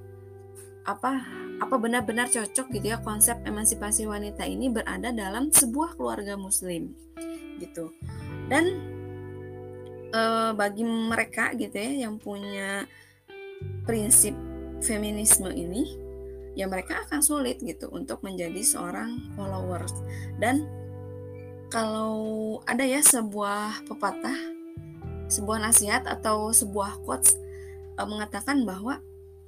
apa 0.82 1.22
apa 1.62 1.74
benar-benar 1.78 2.26
cocok 2.26 2.74
gitu 2.74 2.90
ya 2.90 2.98
konsep 2.98 3.38
emansipasi 3.46 4.02
wanita 4.02 4.42
ini 4.42 4.66
berada 4.66 5.14
dalam 5.14 5.54
sebuah 5.54 5.94
keluarga 5.94 6.34
muslim 6.34 6.90
gitu. 7.62 7.94
Dan 8.50 8.82
e, 10.10 10.22
bagi 10.58 10.82
mereka 10.82 11.54
gitu 11.54 11.78
ya 11.78 12.10
yang 12.10 12.18
punya 12.18 12.90
prinsip 13.86 14.34
feminisme 14.82 15.46
ini 15.54 15.94
ya 16.58 16.66
mereka 16.66 17.06
akan 17.06 17.22
sulit 17.22 17.62
gitu 17.62 17.86
untuk 17.94 18.18
menjadi 18.26 18.58
seorang 18.58 19.30
followers. 19.38 19.94
Dan 20.42 20.66
kalau 21.70 22.58
ada 22.66 22.82
ya 22.82 22.98
sebuah 23.00 23.86
pepatah 23.86 24.36
sebuah 25.32 25.64
nasihat 25.64 26.04
atau 26.04 26.50
sebuah 26.50 27.06
quotes 27.06 27.38
e, 27.94 28.02
mengatakan 28.02 28.66
bahwa 28.66 28.98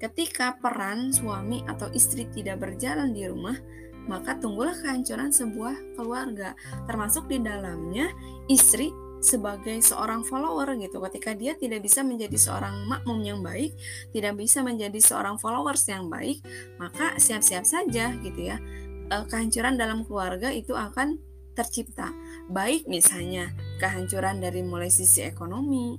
Ketika 0.04 0.60
peran 0.60 1.16
suami 1.16 1.64
atau 1.64 1.88
istri 1.96 2.28
tidak 2.28 2.60
berjalan 2.60 3.16
di 3.16 3.24
rumah, 3.24 3.56
maka 4.04 4.36
tunggulah 4.36 4.76
kehancuran 4.76 5.32
sebuah 5.32 5.96
keluarga, 5.96 6.52
termasuk 6.84 7.24
di 7.24 7.40
dalamnya 7.40 8.12
istri 8.52 8.92
sebagai 9.24 9.80
seorang 9.80 10.20
follower 10.28 10.76
gitu. 10.76 11.00
Ketika 11.08 11.32
dia 11.32 11.56
tidak 11.56 11.80
bisa 11.88 12.04
menjadi 12.04 12.36
seorang 12.36 12.84
makmum 12.84 13.24
yang 13.24 13.40
baik, 13.40 13.72
tidak 14.12 14.36
bisa 14.36 14.60
menjadi 14.60 15.00
seorang 15.00 15.40
followers 15.40 15.88
yang 15.88 16.12
baik, 16.12 16.44
maka 16.76 17.16
siap-siap 17.16 17.64
saja 17.64 18.12
gitu 18.20 18.40
ya. 18.44 18.60
Eh, 19.08 19.24
kehancuran 19.24 19.80
dalam 19.80 20.04
keluarga 20.04 20.52
itu 20.52 20.76
akan 20.76 21.16
tercipta. 21.56 22.12
Baik 22.52 22.84
misalnya 22.92 23.56
kehancuran 23.80 24.36
dari 24.36 24.60
mulai 24.60 24.92
sisi 24.92 25.24
ekonomi, 25.24 25.96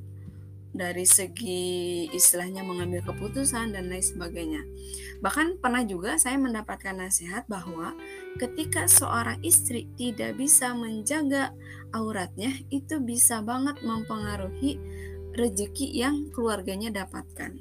dari 0.76 1.08
segi 1.08 2.06
istilahnya 2.12 2.62
mengambil 2.68 3.00
keputusan 3.08 3.72
dan 3.72 3.88
lain 3.88 4.04
sebagainya. 4.04 4.62
Bahkan 5.24 5.64
pernah 5.64 5.88
juga 5.88 6.20
saya 6.20 6.36
mendapatkan 6.36 7.00
nasihat 7.00 7.48
bahwa 7.48 7.96
ketika 8.36 8.84
seorang 8.92 9.40
istri 9.40 9.88
tidak 9.96 10.36
bisa 10.36 10.76
menjaga 10.76 11.56
auratnya 11.96 12.52
itu 12.68 13.00
bisa 13.00 13.40
banget 13.40 13.80
mempengaruhi 13.80 14.76
rezeki 15.32 15.96
yang 15.96 16.28
keluarganya 16.36 16.92
dapatkan. 16.92 17.56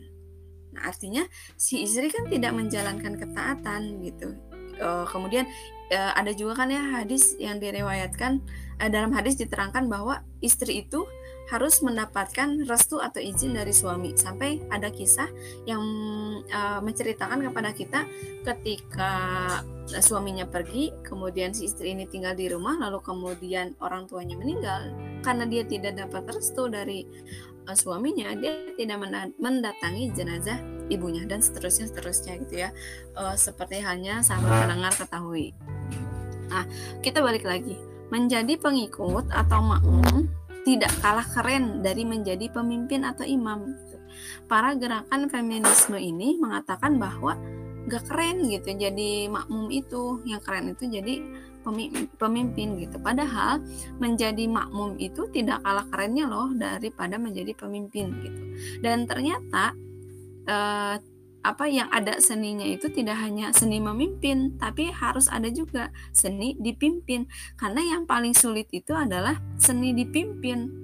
Nah, 0.75 0.91
artinya 0.91 1.23
si 1.55 1.87
istri 1.87 2.11
kan 2.11 2.27
tidak 2.27 2.51
menjalankan 2.51 3.15
ketaatan 3.15 4.03
gitu. 4.03 4.35
Uh, 4.75 5.07
kemudian 5.07 5.47
uh, 5.95 6.13
ada 6.19 6.35
juga 6.35 6.59
kan 6.59 6.67
ya 6.67 6.83
hadis 6.99 7.39
yang 7.39 7.63
direwayatkan 7.63 8.43
uh, 8.83 8.91
dalam 8.91 9.15
hadis 9.15 9.39
diterangkan 9.39 9.87
bahwa 9.87 10.27
istri 10.43 10.83
itu 10.83 11.07
harus 11.53 11.85
mendapatkan 11.85 12.65
restu 12.65 13.01
atau 13.01 13.21
izin 13.21 13.57
dari 13.57 13.73
suami. 13.75 14.17
Sampai 14.17 14.65
ada 14.73 14.89
kisah 14.89 15.29
yang 15.69 15.83
uh, 16.49 16.81
menceritakan 16.81 17.45
kepada 17.51 17.71
kita 17.77 18.01
ketika 18.45 19.13
suaminya 20.01 20.49
pergi 20.49 20.93
kemudian 21.05 21.53
si 21.53 21.69
istri 21.69 21.93
ini 21.93 22.09
tinggal 22.09 22.33
di 22.33 22.49
rumah 22.49 22.81
lalu 22.81 23.01
kemudian 23.05 23.77
orang 23.85 24.09
tuanya 24.09 24.37
meninggal. 24.41 24.89
Karena 25.21 25.45
dia 25.45 25.65
tidak 25.69 26.01
dapat 26.01 26.33
restu 26.33 26.69
dari 26.73 27.05
uh, 27.69 27.77
suaminya 27.77 28.33
dia 28.41 28.73
tidak 28.81 29.05
mendatangi 29.37 30.13
jenazah 30.17 30.57
ibunya 30.89 31.25
dan 31.29 31.45
seterusnya 31.45 31.93
seterusnya 31.93 32.33
gitu 32.41 32.55
ya. 32.65 32.71
Uh, 33.13 33.37
seperti 33.37 33.85
halnya 33.85 34.25
sahabat 34.25 34.65
pendengar 34.65 34.93
ketahui. 34.97 35.53
Nah 36.49 36.65
kita 37.05 37.21
balik 37.21 37.45
lagi. 37.45 37.77
Menjadi 38.13 38.61
pengikut 38.61 39.27
atau 39.33 39.65
makmum 39.65 40.29
tidak 40.65 40.93
kalah 41.05 41.25
keren 41.29 41.85
dari 41.85 42.03
menjadi 42.09 42.49
pemimpin 42.51 43.05
atau 43.05 43.23
imam. 43.23 43.77
Para 44.49 44.73
gerakan 44.77 45.29
feminisme 45.29 45.97
ini 46.01 46.41
mengatakan 46.41 46.97
bahwa 46.97 47.37
gak 47.85 48.09
keren 48.09 48.49
gitu 48.49 48.73
jadi 48.73 49.29
makmum 49.29 49.69
itu, 49.69 50.25
yang 50.25 50.41
keren 50.41 50.73
itu 50.73 50.89
jadi 50.89 51.21
pemimpin 52.17 52.77
gitu. 52.81 52.97
Padahal 53.01 53.61
menjadi 53.97 54.45
makmum 54.49 55.01
itu 55.01 55.29
tidak 55.33 55.65
kalah 55.65 55.85
kerennya 55.89 56.29
loh 56.29 56.53
daripada 56.53 57.17
menjadi 57.17 57.57
pemimpin 57.57 58.13
gitu. 58.21 58.43
Dan 58.85 59.09
ternyata 59.09 59.73
eh, 60.49 60.97
apa 61.45 61.69
yang 61.69 61.93
ada 61.93 62.17
seninya 62.25 62.65
itu 62.65 62.89
tidak 62.89 63.21
hanya 63.21 63.53
seni 63.53 63.77
memimpin, 63.79 64.57
tapi 64.57 64.89
harus 64.89 65.29
ada 65.29 65.53
juga 65.53 65.93
seni 66.17 66.57
dipimpin. 66.57 67.29
Karena 67.61 67.85
yang 67.85 68.09
paling 68.09 68.33
sulit 68.33 68.67
itu 68.73 68.97
adalah 68.97 69.39
seni 69.61 69.93
dipimpin. 69.93 70.83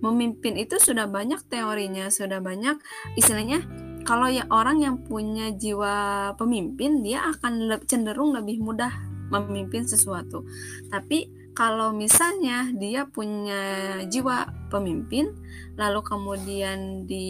memimpin 0.00 0.56
itu 0.56 0.80
sudah 0.80 1.04
banyak 1.04 1.44
teorinya, 1.52 2.08
sudah 2.08 2.40
banyak 2.40 2.80
istilahnya 3.20 3.60
kalau 4.08 4.32
ya 4.32 4.48
orang 4.48 4.80
yang 4.80 4.96
punya 5.04 5.52
jiwa 5.52 6.32
pemimpin 6.40 7.04
dia 7.04 7.20
akan 7.36 7.68
cenderung 7.84 8.32
lebih 8.32 8.64
mudah 8.64 8.88
memimpin 9.28 9.84
sesuatu. 9.84 10.48
Tapi 10.88 11.28
kalau 11.50 11.90
misalnya 11.90 12.70
dia 12.72 13.04
punya 13.10 13.62
jiwa 14.06 14.48
pemimpin 14.70 15.34
lalu 15.74 16.00
kemudian 16.06 17.04
di 17.04 17.28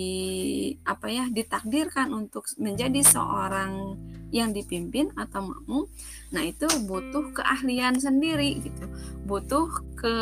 apa 0.84 1.08
ya 1.08 1.24
ditakdirkan 1.32 2.12
untuk 2.12 2.44
menjadi 2.60 3.00
seorang 3.00 3.96
yang 4.30 4.54
dipimpin 4.54 5.10
atau 5.18 5.50
makmum 5.50 5.84
nah 6.30 6.46
itu 6.46 6.68
butuh 6.86 7.34
keahlian 7.34 7.98
sendiri 7.98 8.62
gitu. 8.62 8.86
Butuh 9.26 9.66
ke 9.98 10.14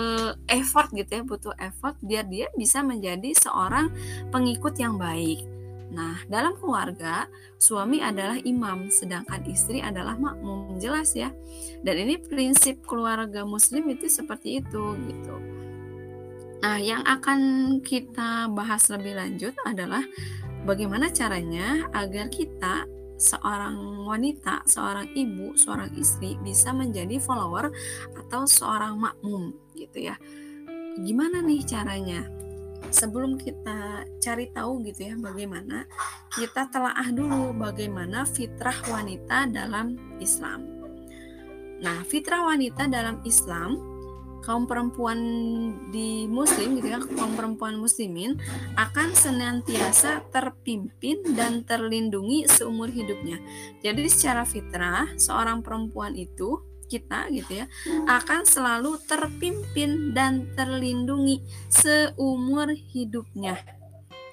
effort 0.48 0.88
gitu 0.96 1.20
ya 1.20 1.22
butuh 1.24 1.52
effort 1.60 1.98
biar 2.00 2.24
dia 2.28 2.48
bisa 2.56 2.80
menjadi 2.80 3.34
seorang 3.36 3.92
pengikut 4.32 4.78
yang 4.80 4.96
baik 4.96 5.57
Nah, 5.88 6.20
dalam 6.28 6.52
keluarga, 6.60 7.24
suami 7.56 8.04
adalah 8.04 8.36
imam, 8.44 8.92
sedangkan 8.92 9.40
istri 9.48 9.80
adalah 9.80 10.20
makmum. 10.20 10.76
Jelas 10.76 11.16
ya. 11.16 11.32
Dan 11.80 12.04
ini 12.04 12.20
prinsip 12.20 12.84
keluarga 12.84 13.48
muslim 13.48 13.88
itu 13.88 14.04
seperti 14.08 14.60
itu 14.60 14.84
gitu. 15.08 15.36
Nah, 16.58 16.76
yang 16.76 17.06
akan 17.06 17.40
kita 17.80 18.50
bahas 18.52 18.90
lebih 18.90 19.16
lanjut 19.16 19.54
adalah 19.64 20.02
bagaimana 20.66 21.08
caranya 21.08 21.86
agar 21.94 22.28
kita 22.28 22.84
seorang 23.18 24.06
wanita, 24.06 24.62
seorang 24.66 25.10
ibu, 25.14 25.54
seorang 25.58 25.90
istri 25.98 26.38
bisa 26.44 26.70
menjadi 26.70 27.18
follower 27.18 27.70
atau 28.14 28.46
seorang 28.46 28.98
makmum 28.98 29.54
gitu 29.74 30.10
ya. 30.10 30.18
Gimana 30.98 31.42
nih 31.42 31.62
caranya? 31.66 32.26
Sebelum 32.88 33.36
kita 33.36 34.04
cari 34.22 34.48
tahu 34.50 34.84
gitu 34.86 35.12
ya 35.12 35.14
bagaimana 35.18 35.84
kita 36.32 36.70
telaah 36.72 37.08
dulu 37.12 37.52
bagaimana 37.56 38.24
fitrah 38.24 38.76
wanita 38.88 39.50
dalam 39.50 39.98
Islam. 40.18 40.64
Nah, 41.78 42.02
fitrah 42.06 42.42
wanita 42.42 42.90
dalam 42.90 43.22
Islam 43.22 43.78
kaum 44.42 44.64
perempuan 44.64 45.20
di 45.92 46.24
muslim 46.24 46.80
gitu 46.80 46.88
ya, 46.88 46.98
kaum 47.04 47.36
perempuan 47.36 47.76
muslimin 47.76 48.40
akan 48.80 49.12
senantiasa 49.12 50.24
terpimpin 50.32 51.20
dan 51.36 51.68
terlindungi 51.68 52.48
seumur 52.48 52.88
hidupnya. 52.88 53.36
Jadi 53.84 54.08
secara 54.08 54.48
fitrah 54.48 55.12
seorang 55.20 55.60
perempuan 55.60 56.16
itu 56.16 56.64
kita 56.88 57.28
gitu 57.30 57.62
ya 57.62 57.66
akan 58.08 58.48
selalu 58.48 58.96
terpimpin 59.04 60.16
dan 60.16 60.48
terlindungi 60.56 61.44
seumur 61.68 62.72
hidupnya 62.72 63.60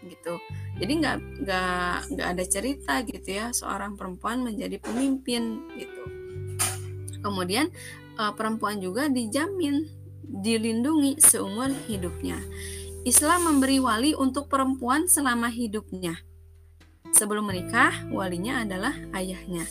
gitu. 0.06 0.38
Jadi 0.78 0.94
nggak 1.02 1.18
nggak 1.46 1.96
nggak 2.14 2.28
ada 2.38 2.46
cerita 2.46 2.94
gitu 3.04 3.30
ya 3.30 3.50
seorang 3.52 3.98
perempuan 3.98 4.46
menjadi 4.46 4.78
pemimpin 4.80 5.66
gitu. 5.76 6.04
Kemudian 7.20 7.74
eh, 8.16 8.34
perempuan 8.38 8.78
juga 8.80 9.10
dijamin 9.10 9.86
dilindungi 10.26 11.22
seumur 11.22 11.74
hidupnya. 11.90 12.38
Islam 13.06 13.54
memberi 13.54 13.78
wali 13.78 14.12
untuk 14.18 14.50
perempuan 14.50 15.06
selama 15.06 15.50
hidupnya. 15.54 16.18
Sebelum 17.14 17.48
menikah 17.48 17.94
walinya 18.10 18.66
adalah 18.66 18.92
ayahnya 19.14 19.64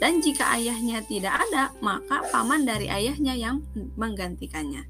dan 0.00 0.24
jika 0.24 0.56
ayahnya 0.56 1.04
tidak 1.04 1.36
ada, 1.36 1.76
maka 1.84 2.24
paman 2.32 2.64
dari 2.64 2.88
ayahnya 2.88 3.36
yang 3.36 3.60
menggantikannya. 4.00 4.88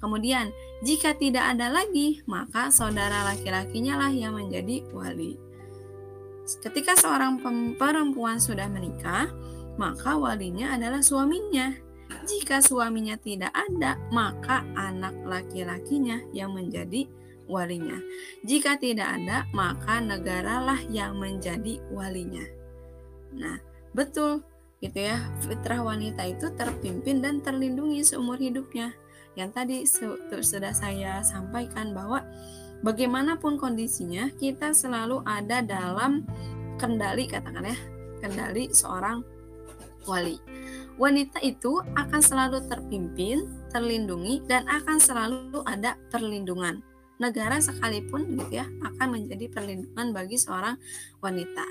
Kemudian, 0.00 0.48
jika 0.80 1.12
tidak 1.12 1.52
ada 1.52 1.68
lagi, 1.68 2.24
maka 2.24 2.72
saudara 2.72 3.28
laki-lakinya 3.28 4.00
lah 4.00 4.12
yang 4.14 4.40
menjadi 4.40 4.88
wali. 4.94 5.36
Ketika 6.64 6.96
seorang 6.96 7.44
perempuan 7.76 8.40
sudah 8.40 8.72
menikah, 8.72 9.28
maka 9.76 10.16
walinya 10.16 10.72
adalah 10.80 11.04
suaminya. 11.04 11.76
Jika 12.24 12.64
suaminya 12.64 13.20
tidak 13.20 13.52
ada, 13.52 14.00
maka 14.08 14.64
anak 14.80 15.12
laki-lakinya 15.28 16.24
yang 16.32 16.56
menjadi 16.56 17.04
walinya. 17.44 18.00
Jika 18.48 18.80
tidak 18.80 19.20
ada, 19.20 19.44
maka 19.52 20.00
negaralah 20.00 20.80
yang 20.88 21.20
menjadi 21.20 21.84
walinya. 21.92 22.44
Nah, 23.36 23.67
Betul, 23.98 24.46
gitu 24.78 25.10
ya. 25.10 25.18
Fitrah 25.42 25.82
wanita 25.82 26.22
itu 26.22 26.54
terpimpin 26.54 27.18
dan 27.18 27.42
terlindungi 27.42 28.06
seumur 28.06 28.38
hidupnya. 28.38 28.94
Yang 29.34 29.50
tadi 29.50 29.76
sudah 30.38 30.70
saya 30.70 31.18
sampaikan 31.26 31.90
bahwa 31.90 32.22
bagaimanapun 32.86 33.58
kondisinya, 33.58 34.30
kita 34.38 34.70
selalu 34.70 35.26
ada 35.26 35.66
dalam 35.66 36.22
kendali 36.78 37.26
katakan 37.26 37.66
ya, 37.66 37.78
kendali 38.22 38.70
seorang 38.70 39.26
wali. 40.06 40.38
Wanita 40.94 41.42
itu 41.42 41.82
akan 41.98 42.22
selalu 42.22 42.70
terpimpin, 42.70 43.50
terlindungi 43.74 44.46
dan 44.46 44.62
akan 44.70 44.98
selalu 45.02 45.58
ada 45.66 45.98
perlindungan. 46.14 46.82
Negara 47.18 47.58
sekalipun 47.58 48.38
gitu 48.38 48.62
ya 48.62 48.66
akan 48.82 49.18
menjadi 49.18 49.50
perlindungan 49.50 50.14
bagi 50.14 50.38
seorang 50.38 50.78
wanita. 51.18 51.66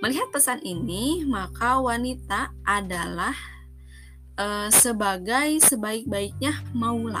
Melihat 0.00 0.32
pesan 0.32 0.64
ini, 0.64 1.28
maka 1.28 1.76
wanita 1.76 2.56
adalah 2.64 3.36
e, 4.32 4.72
sebagai 4.72 5.60
sebaik-baiknya 5.60 6.56
maula. 6.72 7.20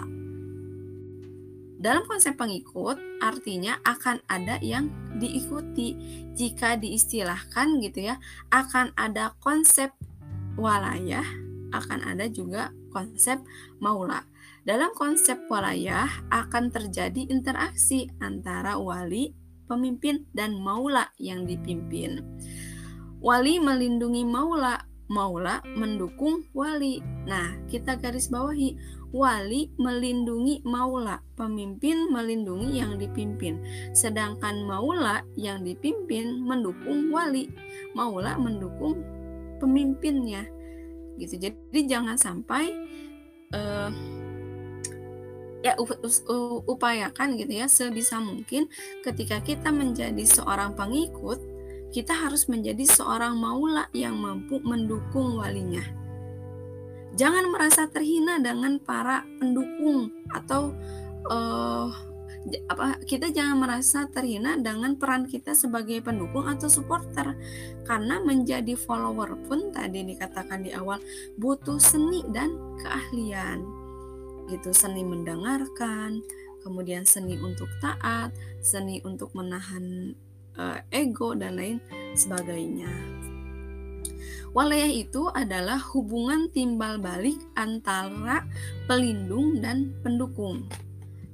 Dalam 1.80 2.08
konsep 2.08 2.40
pengikut, 2.40 2.96
artinya 3.20 3.76
akan 3.84 4.24
ada 4.28 4.56
yang 4.64 4.88
diikuti. 5.20 5.96
Jika 6.32 6.80
diistilahkan 6.80 7.84
gitu 7.84 8.08
ya, 8.12 8.16
akan 8.48 8.96
ada 8.96 9.36
konsep 9.44 9.92
walayah, 10.56 11.24
akan 11.76 12.00
ada 12.04 12.32
juga 12.32 12.72
konsep 12.92 13.44
maula. 13.76 14.24
Dalam 14.64 14.92
konsep 14.96 15.36
walayah 15.52 16.08
akan 16.32 16.72
terjadi 16.72 17.28
interaksi 17.28 18.08
antara 18.24 18.80
wali, 18.80 19.32
pemimpin, 19.68 20.28
dan 20.32 20.56
maula 20.56 21.12
yang 21.16 21.48
dipimpin. 21.48 22.20
Wali 23.20 23.60
melindungi 23.60 24.24
maula, 24.24 24.80
maula 25.12 25.60
mendukung 25.76 26.46
wali. 26.56 27.04
Nah, 27.28 27.52
kita 27.68 28.00
garis 28.00 28.32
bawahi, 28.32 28.80
wali 29.12 29.68
melindungi 29.76 30.64
maula, 30.64 31.20
pemimpin 31.36 32.08
melindungi 32.08 32.80
yang 32.80 32.96
dipimpin. 32.96 33.60
Sedangkan 33.92 34.64
maula 34.64 35.20
yang 35.36 35.60
dipimpin 35.60 36.40
mendukung 36.40 37.12
wali, 37.12 37.52
maula 37.92 38.40
mendukung 38.40 39.02
pemimpinnya. 39.60 40.48
Gitu. 41.20 41.36
Jadi 41.36 41.80
jangan 41.84 42.16
sampai 42.16 42.72
uh, 43.52 43.92
ya 45.60 45.76
upayakan 46.64 47.36
gitu 47.36 47.52
ya 47.52 47.68
sebisa 47.68 48.16
mungkin 48.16 48.64
ketika 49.04 49.44
kita 49.44 49.68
menjadi 49.68 50.24
seorang 50.24 50.72
pengikut 50.72 51.36
kita 51.90 52.14
harus 52.14 52.46
menjadi 52.46 52.86
seorang 52.86 53.34
maula 53.34 53.90
yang 53.90 54.14
mampu 54.14 54.62
mendukung 54.62 55.38
walinya. 55.38 55.82
Jangan 57.18 57.50
merasa 57.50 57.90
terhina 57.90 58.38
dengan 58.38 58.78
para 58.78 59.26
pendukung 59.42 60.14
atau 60.30 60.70
uh, 61.26 61.90
apa 62.72 62.96
kita 63.04 63.28
jangan 63.28 63.60
merasa 63.60 64.08
terhina 64.08 64.56
dengan 64.56 64.96
peran 64.96 65.28
kita 65.28 65.52
sebagai 65.52 66.00
pendukung 66.00 66.48
atau 66.48 66.72
supporter 66.72 67.36
karena 67.84 68.16
menjadi 68.24 68.80
follower 68.80 69.36
pun 69.44 69.68
tadi 69.68 70.00
dikatakan 70.08 70.64
di 70.64 70.72
awal 70.72 70.96
butuh 71.36 71.76
seni 71.76 72.24
dan 72.32 72.56
keahlian 72.80 73.60
gitu 74.48 74.72
seni 74.72 75.04
mendengarkan 75.04 76.24
kemudian 76.64 77.04
seni 77.04 77.36
untuk 77.36 77.68
taat 77.84 78.32
seni 78.64 79.04
untuk 79.04 79.36
menahan 79.36 80.16
uh, 80.58 80.78
ego 80.90 81.36
dan 81.36 81.58
lain 81.58 81.78
sebagainya. 82.16 82.90
Walayah 84.50 84.90
itu 84.90 85.30
adalah 85.30 85.78
hubungan 85.94 86.50
timbal 86.50 86.98
balik 86.98 87.38
antara 87.54 88.42
pelindung 88.90 89.62
dan 89.62 89.94
pendukung. 90.02 90.66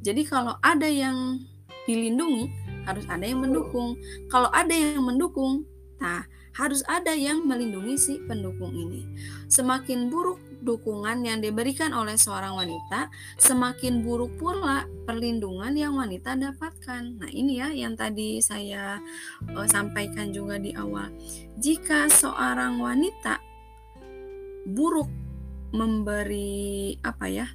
Jadi 0.04 0.22
kalau 0.28 0.60
ada 0.60 0.84
yang 0.84 1.40
dilindungi, 1.88 2.52
harus 2.84 3.08
ada 3.08 3.24
yang 3.24 3.40
mendukung. 3.40 3.96
Kalau 4.28 4.52
ada 4.52 4.70
yang 4.70 5.00
mendukung, 5.00 5.64
nah 5.96 6.28
harus 6.56 6.84
ada 6.88 7.12
yang 7.12 7.44
melindungi 7.44 7.96
si 7.96 8.14
pendukung 8.24 8.72
ini. 8.72 9.08
Semakin 9.48 10.12
buruk 10.12 10.40
dukungan 10.66 11.22
yang 11.22 11.38
diberikan 11.38 11.94
oleh 11.94 12.18
seorang 12.18 12.58
wanita, 12.58 13.08
semakin 13.38 14.02
buruk 14.02 14.34
pula 14.36 14.90
perlindungan 15.06 15.70
yang 15.78 15.94
wanita 15.94 16.34
dapatkan. 16.34 17.22
Nah, 17.22 17.30
ini 17.30 17.62
ya 17.62 17.70
yang 17.70 17.94
tadi 17.94 18.42
saya 18.42 18.98
uh, 19.54 19.66
sampaikan 19.70 20.34
juga 20.34 20.58
di 20.58 20.74
awal. 20.74 21.14
Jika 21.62 22.10
seorang 22.10 22.82
wanita 22.82 23.38
buruk 24.66 25.08
memberi 25.70 26.98
apa 27.06 27.30
ya? 27.30 27.46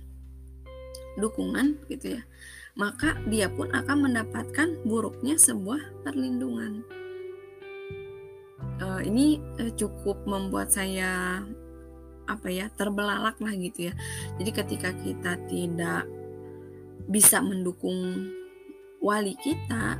dukungan 1.19 1.75
gitu 1.91 2.19
ya. 2.19 2.23
maka 2.71 3.19
dia 3.27 3.51
pun 3.51 3.67
akan 3.67 4.07
mendapatkan 4.07 4.79
buruknya 4.87 5.35
sebuah 5.35 6.07
perlindungan. 6.07 6.87
Uh, 8.79 9.03
ini 9.03 9.43
uh, 9.59 9.67
cukup 9.75 10.23
membuat 10.23 10.71
saya 10.71 11.43
apa 12.27 12.47
ya 12.49 12.69
terbelalak 12.73 13.37
lah 13.41 13.53
gitu 13.55 13.89
ya. 13.89 13.93
Jadi 14.37 14.51
ketika 14.51 14.89
kita 14.93 15.37
tidak 15.49 16.05
bisa 17.09 17.41
mendukung 17.41 18.29
wali 19.01 19.33
kita, 19.41 19.97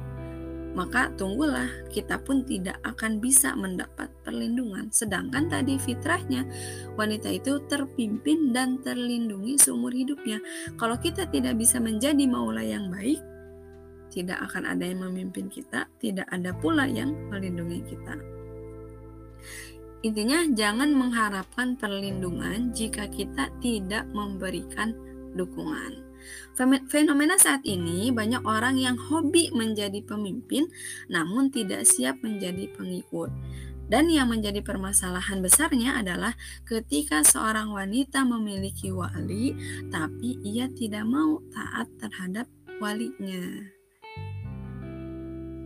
maka 0.72 1.12
tunggulah 1.20 1.68
kita 1.92 2.16
pun 2.24 2.48
tidak 2.48 2.80
akan 2.88 3.20
bisa 3.20 3.52
mendapat 3.60 4.08
perlindungan. 4.24 4.88
Sedangkan 4.94 5.52
tadi 5.52 5.76
fitrahnya 5.76 6.48
wanita 6.96 7.28
itu 7.28 7.60
terpimpin 7.68 8.56
dan 8.56 8.80
terlindungi 8.80 9.60
seumur 9.60 9.92
hidupnya. 9.92 10.40
Kalau 10.80 10.96
kita 10.96 11.28
tidak 11.28 11.60
bisa 11.60 11.84
menjadi 11.84 12.24
maula 12.24 12.64
yang 12.64 12.88
baik, 12.88 13.20
tidak 14.12 14.40
akan 14.48 14.68
ada 14.68 14.84
yang 14.88 15.04
memimpin 15.04 15.48
kita, 15.52 15.88
tidak 16.00 16.28
ada 16.32 16.56
pula 16.56 16.88
yang 16.88 17.16
melindungi 17.32 17.80
kita. 17.88 18.16
Intinya 20.02 20.50
jangan 20.50 20.98
mengharapkan 20.98 21.78
perlindungan 21.78 22.74
jika 22.74 23.06
kita 23.06 23.54
tidak 23.62 24.10
memberikan 24.10 24.98
dukungan. 25.38 26.02
Fenomena 26.90 27.38
saat 27.38 27.66
ini 27.66 28.14
banyak 28.14 28.46
orang 28.46 28.78
yang 28.78 28.98
hobi 28.98 29.50
menjadi 29.54 30.02
pemimpin 30.06 30.70
namun 31.10 31.50
tidak 31.54 31.86
siap 31.86 32.18
menjadi 32.22 32.70
pengikut. 32.78 33.30
Dan 33.92 34.08
yang 34.08 34.32
menjadi 34.32 34.64
permasalahan 34.64 35.44
besarnya 35.44 36.00
adalah 36.00 36.32
ketika 36.64 37.28
seorang 37.28 37.76
wanita 37.76 38.24
memiliki 38.24 38.88
wali 38.88 39.52
tapi 39.92 40.40
ia 40.48 40.72
tidak 40.72 41.04
mau 41.04 41.44
taat 41.52 41.92
terhadap 42.00 42.48
walinya. 42.80 43.68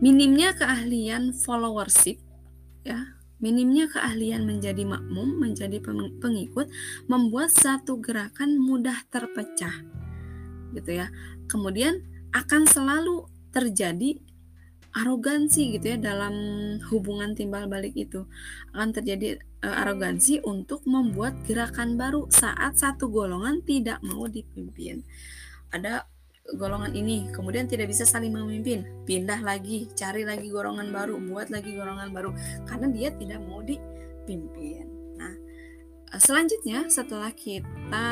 Minimnya 0.02 0.52
keahlian 0.58 1.32
followership 1.32 2.20
ya, 2.84 3.16
minimnya 3.46 3.86
keahlian 3.86 4.42
menjadi 4.42 4.82
makmum, 4.82 5.38
menjadi 5.38 5.78
pengikut 6.18 6.66
membuat 7.06 7.54
satu 7.54 8.02
gerakan 8.02 8.58
mudah 8.58 9.06
terpecah 9.06 9.86
gitu 10.74 10.90
ya. 10.90 11.06
Kemudian 11.46 12.02
akan 12.34 12.66
selalu 12.66 13.30
terjadi 13.54 14.18
arogansi 14.96 15.76
gitu 15.76 15.94
ya 15.94 15.98
dalam 16.00 16.34
hubungan 16.88 17.36
timbal 17.36 17.68
balik 17.68 17.92
itu 17.94 18.24
akan 18.72 18.96
terjadi 18.96 19.36
e, 19.60 19.68
arogansi 19.68 20.40
untuk 20.40 20.88
membuat 20.88 21.36
gerakan 21.44 22.00
baru 22.00 22.24
saat 22.32 22.80
satu 22.80 23.12
golongan 23.12 23.60
tidak 23.60 24.00
mau 24.00 24.24
dipimpin 24.24 25.04
ada 25.68 26.08
golongan 26.54 26.94
ini. 26.94 27.26
Kemudian 27.34 27.66
tidak 27.66 27.90
bisa 27.90 28.06
saling 28.06 28.30
memimpin. 28.30 28.86
Pindah 29.02 29.42
lagi 29.42 29.90
cari 29.98 30.22
lagi 30.22 30.46
golongan 30.46 30.94
baru 30.94 31.18
buat 31.18 31.50
lagi 31.50 31.74
golongan 31.74 32.14
baru. 32.14 32.30
Karena 32.70 32.86
dia 32.94 33.10
tidak 33.10 33.42
mau 33.42 33.58
dipimpin. 33.66 34.86
Nah 35.18 35.34
e, 36.12 36.14
selanjutnya 36.22 36.86
setelah 36.86 37.34
kita 37.34 38.06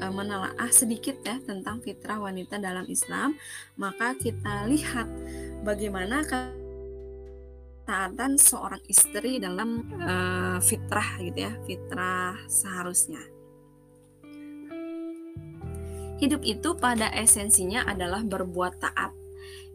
E, 0.00 0.08
menelaah 0.08 0.72
sedikit 0.72 1.20
ya 1.20 1.36
tentang 1.44 1.84
fitrah 1.84 2.16
wanita 2.16 2.56
dalam 2.56 2.88
Islam, 2.88 3.36
maka 3.76 4.16
kita 4.16 4.64
lihat 4.64 5.04
bagaimana 5.60 6.24
ketaatan 7.84 8.40
seorang 8.40 8.80
istri 8.88 9.36
dalam 9.36 9.84
uh, 10.00 10.56
fitrah 10.64 11.20
gitu 11.20 11.44
ya, 11.44 11.52
fitrah 11.68 12.32
seharusnya. 12.48 13.20
Hidup 16.20 16.44
itu 16.44 16.76
pada 16.76 17.08
esensinya 17.16 17.88
adalah 17.88 18.20
berbuat 18.20 18.78
taat. 18.78 19.16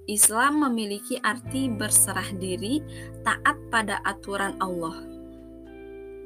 Islam 0.06 0.62
memiliki 0.70 1.18
arti 1.18 1.66
berserah 1.66 2.30
diri, 2.38 2.78
taat 3.26 3.58
pada 3.74 4.06
aturan 4.06 4.54
Allah 4.62 5.16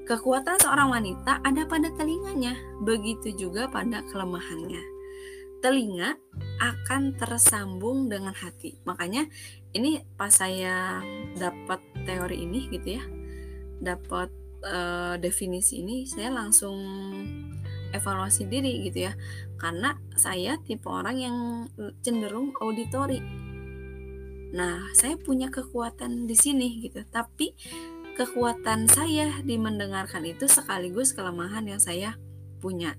Kekuatan 0.10 0.58
seorang 0.58 0.90
wanita 0.90 1.38
ada 1.46 1.70
pada 1.70 1.86
telinganya, 1.94 2.58
begitu 2.82 3.30
juga 3.30 3.70
pada 3.70 4.02
kelemahannya. 4.10 4.82
Telinga 5.62 6.18
akan 6.58 7.14
tersambung 7.14 8.10
dengan 8.10 8.34
hati. 8.34 8.82
Makanya 8.90 9.30
ini 9.78 10.02
pas 10.18 10.34
saya 10.34 11.06
dapat 11.38 11.78
teori 12.10 12.42
ini 12.42 12.74
gitu 12.74 12.98
ya, 12.98 13.06
dapat 13.86 14.34
uh, 14.66 15.14
definisi 15.22 15.86
ini, 15.86 16.10
saya 16.10 16.34
langsung 16.34 16.82
evaluasi 17.92 18.46
diri 18.48 18.86
gitu 18.88 19.10
ya. 19.10 19.14
Karena 19.60 19.98
saya 20.16 20.58
tipe 20.62 20.88
orang 20.90 21.18
yang 21.18 21.38
cenderung 22.04 22.56
auditori. 22.60 23.20
Nah, 24.50 24.90
saya 24.98 25.14
punya 25.20 25.54
kekuatan 25.54 26.26
di 26.26 26.34
sini 26.34 26.82
gitu, 26.82 27.06
tapi 27.06 27.54
kekuatan 28.18 28.90
saya 28.90 29.40
di 29.46 29.56
mendengarkan 29.56 30.26
itu 30.26 30.50
sekaligus 30.50 31.14
kelemahan 31.14 31.64
yang 31.64 31.80
saya 31.80 32.18
punya 32.60 32.98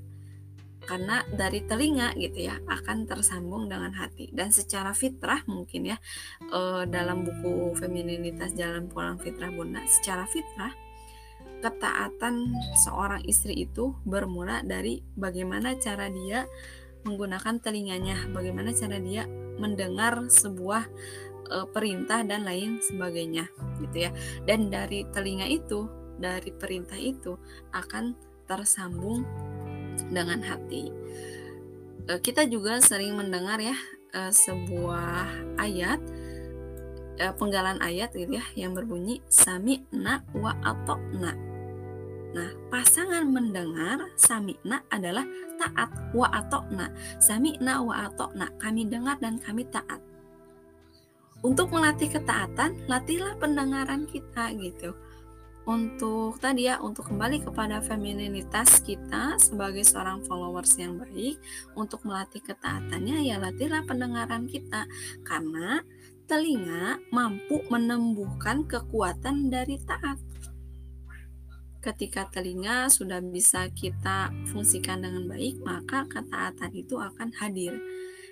karena 0.80 1.22
dari 1.30 1.62
telinga 1.68 2.16
gitu 2.16 2.48
ya 2.50 2.56
akan 2.66 3.04
tersambung 3.04 3.68
dengan 3.68 3.92
hati 3.92 4.32
dan 4.32 4.48
secara 4.48 4.96
fitrah 4.96 5.44
mungkin 5.44 5.92
ya 5.92 5.96
eh, 6.40 6.82
dalam 6.88 7.22
buku 7.22 7.76
femininitas 7.76 8.56
jalan 8.56 8.88
pulang 8.88 9.20
fitrah 9.20 9.52
bunda 9.52 9.84
secara 9.84 10.24
fitrah 10.24 10.72
ketaatan 11.60 12.56
seorang 12.80 13.22
istri 13.28 13.68
itu 13.68 13.94
bermula 14.08 14.64
dari 14.64 15.04
bagaimana 15.14 15.76
cara 15.76 16.08
dia 16.08 16.48
menggunakan 17.04 17.60
telinganya 17.60 18.28
bagaimana 18.32 18.72
cara 18.76 19.00
dia 19.00 19.24
mendengar 19.56 20.28
sebuah 20.28 20.88
uh, 21.52 21.66
perintah 21.68 22.24
dan 22.24 22.44
lain 22.44 22.80
sebagainya 22.80 23.48
gitu 23.80 24.08
ya. 24.08 24.10
Dan 24.44 24.72
dari 24.72 25.04
telinga 25.08 25.48
itu 25.48 25.88
dari 26.20 26.52
perintah 26.52 26.96
itu 26.96 27.36
akan 27.72 28.16
tersambung 28.44 29.24
dengan 30.08 30.40
hati. 30.44 30.92
Uh, 32.08 32.20
kita 32.20 32.48
juga 32.48 32.80
sering 32.80 33.16
mendengar 33.16 33.60
ya 33.60 33.76
uh, 34.16 34.32
sebuah 34.32 35.56
ayat 35.60 36.00
penggalan 37.36 37.76
ayat 37.84 38.16
gitu 38.16 38.40
ya 38.40 38.44
yang 38.56 38.72
berbunyi 38.72 39.20
sami 39.28 39.84
na 39.92 40.24
wa 40.32 40.56
na 41.12 41.49
Nah, 42.30 42.50
pasangan 42.70 43.26
mendengar 43.26 44.06
sami'na 44.14 44.86
adalah 44.86 45.26
taat 45.58 45.90
wa 46.14 46.30
atokna. 46.30 46.86
Sami'na 47.18 47.82
wa 47.82 48.06
atokna, 48.06 48.46
kami 48.62 48.86
dengar 48.86 49.18
dan 49.18 49.42
kami 49.42 49.66
taat. 49.66 49.98
Untuk 51.40 51.72
melatih 51.72 52.12
ketaatan, 52.12 52.84
latihlah 52.86 53.34
pendengaran 53.40 54.04
kita 54.06 54.52
gitu. 54.60 54.94
Untuk 55.66 56.40
tadi 56.40 56.70
ya, 56.70 56.78
untuk 56.80 57.10
kembali 57.10 57.42
kepada 57.44 57.82
femininitas 57.84 58.80
kita 58.80 59.36
sebagai 59.36 59.84
seorang 59.84 60.24
followers 60.24 60.72
yang 60.78 60.96
baik, 61.02 61.36
untuk 61.74 62.04
melatih 62.06 62.40
ketaatannya 62.44 63.26
ya 63.26 63.36
latihlah 63.42 63.84
pendengaran 63.84 64.46
kita 64.46 64.86
karena 65.26 65.82
telinga 66.30 67.02
mampu 67.10 67.58
menumbuhkan 67.68 68.62
kekuatan 68.64 69.50
dari 69.50 69.76
taat. 69.82 70.29
Ketika 71.80 72.28
telinga 72.28 72.92
sudah 72.92 73.24
bisa 73.24 73.72
kita 73.72 74.28
fungsikan 74.52 75.00
dengan 75.00 75.24
baik, 75.26 75.64
maka 75.64 76.04
ketaatan 76.06 76.70
itu 76.76 77.00
akan 77.00 77.32
hadir 77.40 77.76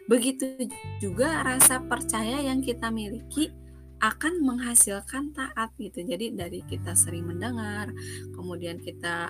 Begitu 0.08 0.72
juga 1.04 1.44
rasa 1.44 1.84
percaya 1.84 2.40
yang 2.40 2.64
kita 2.64 2.88
miliki 2.88 3.52
akan 4.00 4.40
menghasilkan 4.40 5.36
taat 5.36 5.68
gitu. 5.76 6.00
Jadi 6.00 6.32
dari 6.32 6.64
kita 6.64 6.96
sering 6.96 7.28
mendengar, 7.28 7.92
kemudian 8.32 8.80
kita 8.80 9.28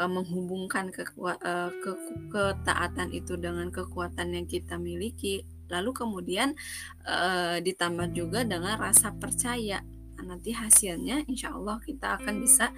uh, 0.00 0.08
menghubungkan 0.08 0.88
ke, 0.88 1.04
uh, 1.20 1.68
ke 1.68 1.92
ketaatan 2.32 3.12
itu 3.12 3.36
dengan 3.36 3.68
kekuatan 3.68 4.32
yang 4.32 4.48
kita 4.48 4.80
miliki, 4.80 5.44
lalu 5.68 5.92
kemudian 5.92 6.56
uh, 7.04 7.60
ditambah 7.60 8.16
juga 8.16 8.48
dengan 8.48 8.80
rasa 8.80 9.12
percaya. 9.12 9.84
Nah, 10.24 10.40
nanti 10.40 10.56
hasilnya 10.56 11.28
insya 11.28 11.52
Allah 11.52 11.76
kita 11.84 12.16
akan 12.16 12.34
bisa 12.40 12.72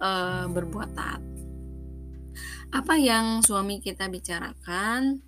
uh, 0.00 0.48
berbuat 0.48 0.90
taat. 0.96 1.20
Apa 2.72 2.96
yang 2.96 3.44
suami 3.44 3.84
kita 3.84 4.08
bicarakan? 4.08 5.20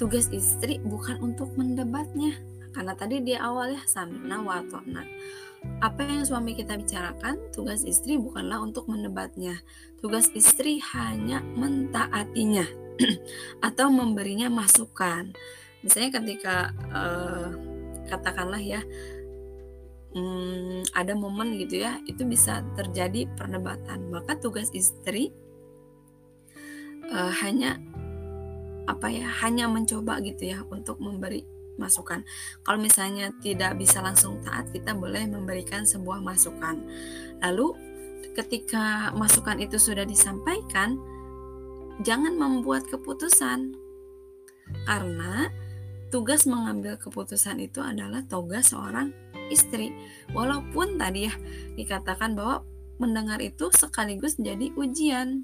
tugas 0.00 0.32
istri 0.32 0.80
bukan 0.80 1.20
untuk 1.20 1.52
mendebatnya. 1.52 2.32
Karena 2.72 2.96
tadi 2.96 3.20
di 3.20 3.36
awal 3.36 3.76
ya 3.76 3.84
samina 3.84 4.40
watona 4.40 5.04
apa 5.82 6.02
yang 6.06 6.22
suami 6.26 6.54
kita 6.54 6.74
bicarakan? 6.78 7.38
Tugas 7.54 7.86
istri 7.86 8.18
bukanlah 8.18 8.62
untuk 8.62 8.90
mendebatnya. 8.90 9.62
Tugas 9.98 10.30
istri 10.34 10.82
hanya 10.94 11.42
mentaatinya 11.42 12.66
atau 13.66 13.86
memberinya 13.90 14.50
masukan. 14.50 15.30
Misalnya 15.82 16.22
ketika 16.22 16.70
uh, 16.90 17.50
katakanlah 18.10 18.62
ya 18.62 18.82
hmm, 20.14 20.92
ada 20.96 21.12
momen 21.16 21.56
gitu 21.60 21.84
ya 21.84 21.98
itu 22.08 22.24
bisa 22.24 22.64
terjadi 22.76 23.28
perdebatan 23.36 24.12
maka 24.12 24.36
tugas 24.38 24.68
istri 24.72 25.32
uh, 27.12 27.32
hanya 27.42 27.80
apa 28.88 29.08
ya 29.08 29.28
hanya 29.44 29.70
mencoba 29.70 30.18
gitu 30.24 30.52
ya 30.52 30.66
untuk 30.66 30.98
memberi 30.98 31.46
masukan. 31.80 32.24
Kalau 32.62 32.78
misalnya 32.78 33.32
tidak 33.40 33.80
bisa 33.80 34.04
langsung 34.04 34.40
taat, 34.44 34.68
kita 34.70 34.92
boleh 34.92 35.24
memberikan 35.24 35.88
sebuah 35.88 36.20
masukan. 36.20 36.84
Lalu 37.40 37.72
ketika 38.36 39.12
masukan 39.16 39.60
itu 39.60 39.80
sudah 39.80 40.04
disampaikan, 40.04 41.00
jangan 42.04 42.36
membuat 42.36 42.88
keputusan. 42.88 43.72
Karena 44.84 45.48
tugas 46.08 46.44
mengambil 46.48 46.96
keputusan 47.00 47.60
itu 47.60 47.80
adalah 47.80 48.24
tugas 48.28 48.72
seorang 48.72 49.12
istri. 49.50 49.94
Walaupun 50.30 51.00
tadi 51.00 51.26
ya 51.26 51.34
dikatakan 51.74 52.36
bahwa 52.36 52.62
mendengar 53.00 53.42
itu 53.42 53.72
sekaligus 53.74 54.38
jadi 54.38 54.70
ujian. 54.78 55.42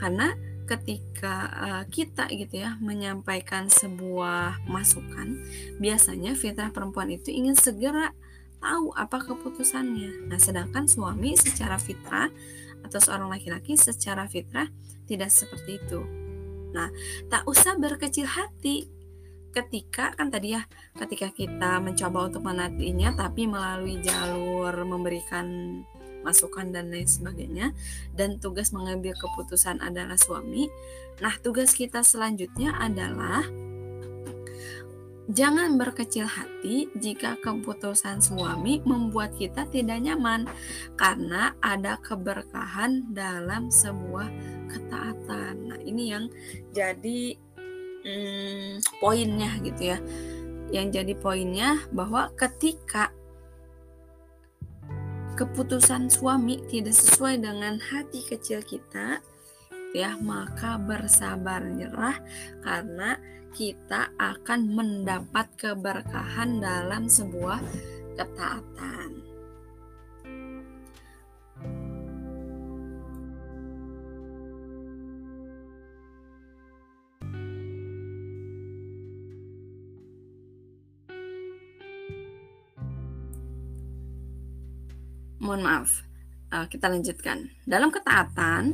Karena 0.00 0.32
ketika 0.64 1.52
uh, 1.52 1.84
kita 1.92 2.24
gitu 2.32 2.64
ya 2.64 2.80
menyampaikan 2.80 3.68
sebuah 3.68 4.64
masukan, 4.64 5.36
biasanya 5.76 6.32
fitrah 6.32 6.72
perempuan 6.72 7.12
itu 7.12 7.28
ingin 7.28 7.52
segera 7.52 8.16
tahu 8.64 8.96
apa 8.96 9.20
keputusannya. 9.20 10.24
Nah, 10.32 10.40
sedangkan 10.40 10.88
suami 10.88 11.36
secara 11.36 11.76
fitrah 11.76 12.32
atau 12.80 12.98
seorang 13.00 13.28
laki-laki 13.28 13.76
secara 13.76 14.24
fitrah 14.24 14.68
tidak 15.04 15.28
seperti 15.28 15.76
itu. 15.76 16.00
Nah, 16.72 16.88
tak 17.28 17.44
usah 17.44 17.76
berkecil 17.76 18.24
hati 18.24 18.88
ketika 19.54 20.10
kan 20.18 20.28
tadi 20.34 20.58
ya 20.58 20.66
ketika 20.98 21.30
kita 21.30 21.78
mencoba 21.78 22.26
untuk 22.26 22.42
menatinya 22.42 23.14
tapi 23.14 23.46
melalui 23.46 24.02
jalur 24.02 24.74
memberikan 24.82 25.46
masukan 26.26 26.72
dan 26.72 26.90
lain 26.90 27.06
sebagainya 27.06 27.70
dan 28.16 28.40
tugas 28.40 28.72
mengambil 28.72 29.12
keputusan 29.14 29.78
adalah 29.84 30.16
suami. 30.16 30.72
Nah, 31.20 31.36
tugas 31.38 31.76
kita 31.76 32.00
selanjutnya 32.00 32.74
adalah 32.80 33.44
Jangan 35.24 35.80
berkecil 35.80 36.28
hati 36.28 36.84
jika 37.00 37.40
keputusan 37.40 38.20
suami 38.20 38.84
membuat 38.84 39.32
kita 39.40 39.64
tidak 39.72 40.04
nyaman, 40.04 40.44
karena 41.00 41.56
ada 41.64 41.96
keberkahan 42.04 43.08
dalam 43.08 43.72
sebuah 43.72 44.28
ketaatan. 44.68 45.72
Nah, 45.72 45.80
ini 45.80 46.12
yang 46.12 46.28
jadi 46.76 47.40
hmm, 48.04 48.84
poinnya 49.00 49.50
gitu 49.64 49.96
ya. 49.96 49.98
Yang 50.70 50.86
jadi 51.00 51.14
poinnya 51.18 51.70
bahwa 51.90 52.30
ketika 52.36 53.10
keputusan 55.34 56.06
suami 56.12 56.62
tidak 56.70 56.94
sesuai 56.94 57.42
dengan 57.42 57.80
hati 57.80 58.22
kecil 58.22 58.62
kita, 58.62 59.18
ya 59.96 60.14
maka 60.20 60.78
bersabar 60.78 61.64
nyerah 61.64 62.18
karena 62.62 63.18
kita 63.54 64.10
akan 64.18 64.60
mendapat 64.66 65.46
keberkahan 65.58 66.58
dalam 66.58 67.06
sebuah 67.06 67.62
ketaatan. 68.18 69.23
Mohon 85.44 85.60
maaf, 85.60 86.00
uh, 86.56 86.64
kita 86.64 86.88
lanjutkan. 86.88 87.52
Dalam 87.68 87.92
ketaatan, 87.92 88.72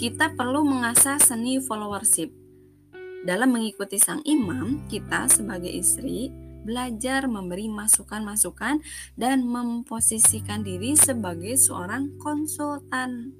kita 0.00 0.32
perlu 0.32 0.64
mengasah 0.64 1.20
seni 1.20 1.60
followership. 1.60 2.32
Dalam 3.28 3.52
mengikuti 3.52 4.00
sang 4.00 4.24
imam, 4.24 4.88
kita 4.88 5.28
sebagai 5.28 5.68
istri 5.68 6.32
belajar 6.64 7.28
memberi 7.28 7.68
masukan-masukan 7.68 8.80
dan 9.14 9.44
memposisikan 9.44 10.64
diri 10.64 10.96
sebagai 10.96 11.54
seorang 11.60 12.16
konsultan. 12.16 13.36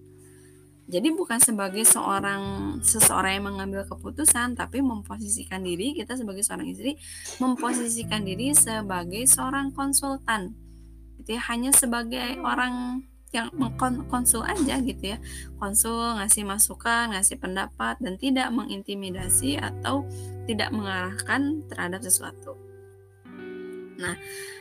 Jadi 0.86 1.10
bukan 1.18 1.42
sebagai 1.42 1.82
seorang 1.82 2.78
seseorang 2.78 3.42
yang 3.42 3.46
mengambil 3.50 3.82
keputusan, 3.90 4.54
tapi 4.54 4.78
memposisikan 4.84 5.66
diri 5.66 5.98
kita 5.98 6.14
sebagai 6.14 6.46
seorang 6.46 6.70
istri, 6.70 6.94
memposisikan 7.42 8.22
diri 8.22 8.54
sebagai 8.54 9.26
seorang 9.26 9.74
konsultan 9.74 10.65
gitu 11.26 11.34
ya 11.34 11.42
hanya 11.50 11.74
sebagai 11.74 12.38
orang 12.38 13.02
yang 13.34 13.50
mengkonsul 13.58 14.46
aja 14.46 14.78
gitu 14.78 15.18
ya 15.18 15.18
konsul 15.58 16.14
ngasih 16.22 16.46
masukan 16.46 17.10
ngasih 17.10 17.42
pendapat 17.42 17.98
dan 17.98 18.14
tidak 18.14 18.54
mengintimidasi 18.54 19.58
atau 19.58 20.06
tidak 20.46 20.70
mengarahkan 20.70 21.66
terhadap 21.66 21.98
sesuatu 22.06 22.54
nah 23.98 24.14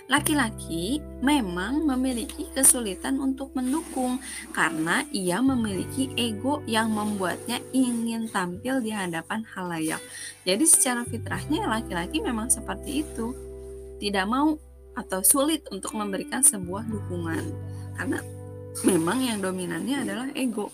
laki-laki 0.10 1.06
memang 1.22 1.86
memiliki 1.86 2.50
kesulitan 2.58 3.22
untuk 3.22 3.54
mendukung 3.54 4.18
karena 4.50 5.06
ia 5.14 5.38
memiliki 5.46 6.10
ego 6.18 6.66
yang 6.66 6.90
membuatnya 6.90 7.62
ingin 7.74 8.30
tampil 8.30 8.80
di 8.80 8.94
hadapan 8.94 9.42
halayak. 9.58 10.00
Jadi 10.46 10.66
secara 10.70 11.02
fitrahnya 11.04 11.66
laki-laki 11.66 12.22
memang 12.22 12.54
seperti 12.54 13.02
itu. 13.02 13.34
Tidak 13.98 14.26
mau 14.30 14.56
atau 14.96 15.22
sulit 15.22 15.68
untuk 15.70 15.94
memberikan 15.94 16.40
sebuah 16.42 16.88
dukungan 16.88 17.44
karena 17.96 18.20
memang 18.84 19.20
yang 19.24 19.40
dominannya 19.40 19.98
adalah 20.04 20.28
ego. 20.36 20.72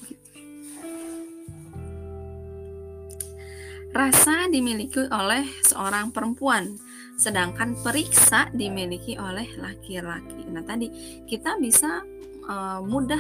Rasa 3.92 4.48
dimiliki 4.48 5.04
oleh 5.12 5.44
seorang 5.68 6.16
perempuan, 6.16 6.80
sedangkan 7.20 7.76
periksa 7.84 8.48
dimiliki 8.56 9.20
oleh 9.20 9.52
laki-laki. 9.60 10.48
Nah, 10.48 10.64
tadi 10.64 10.88
kita 11.28 11.60
bisa 11.60 12.00
uh, 12.48 12.80
mudah 12.80 13.20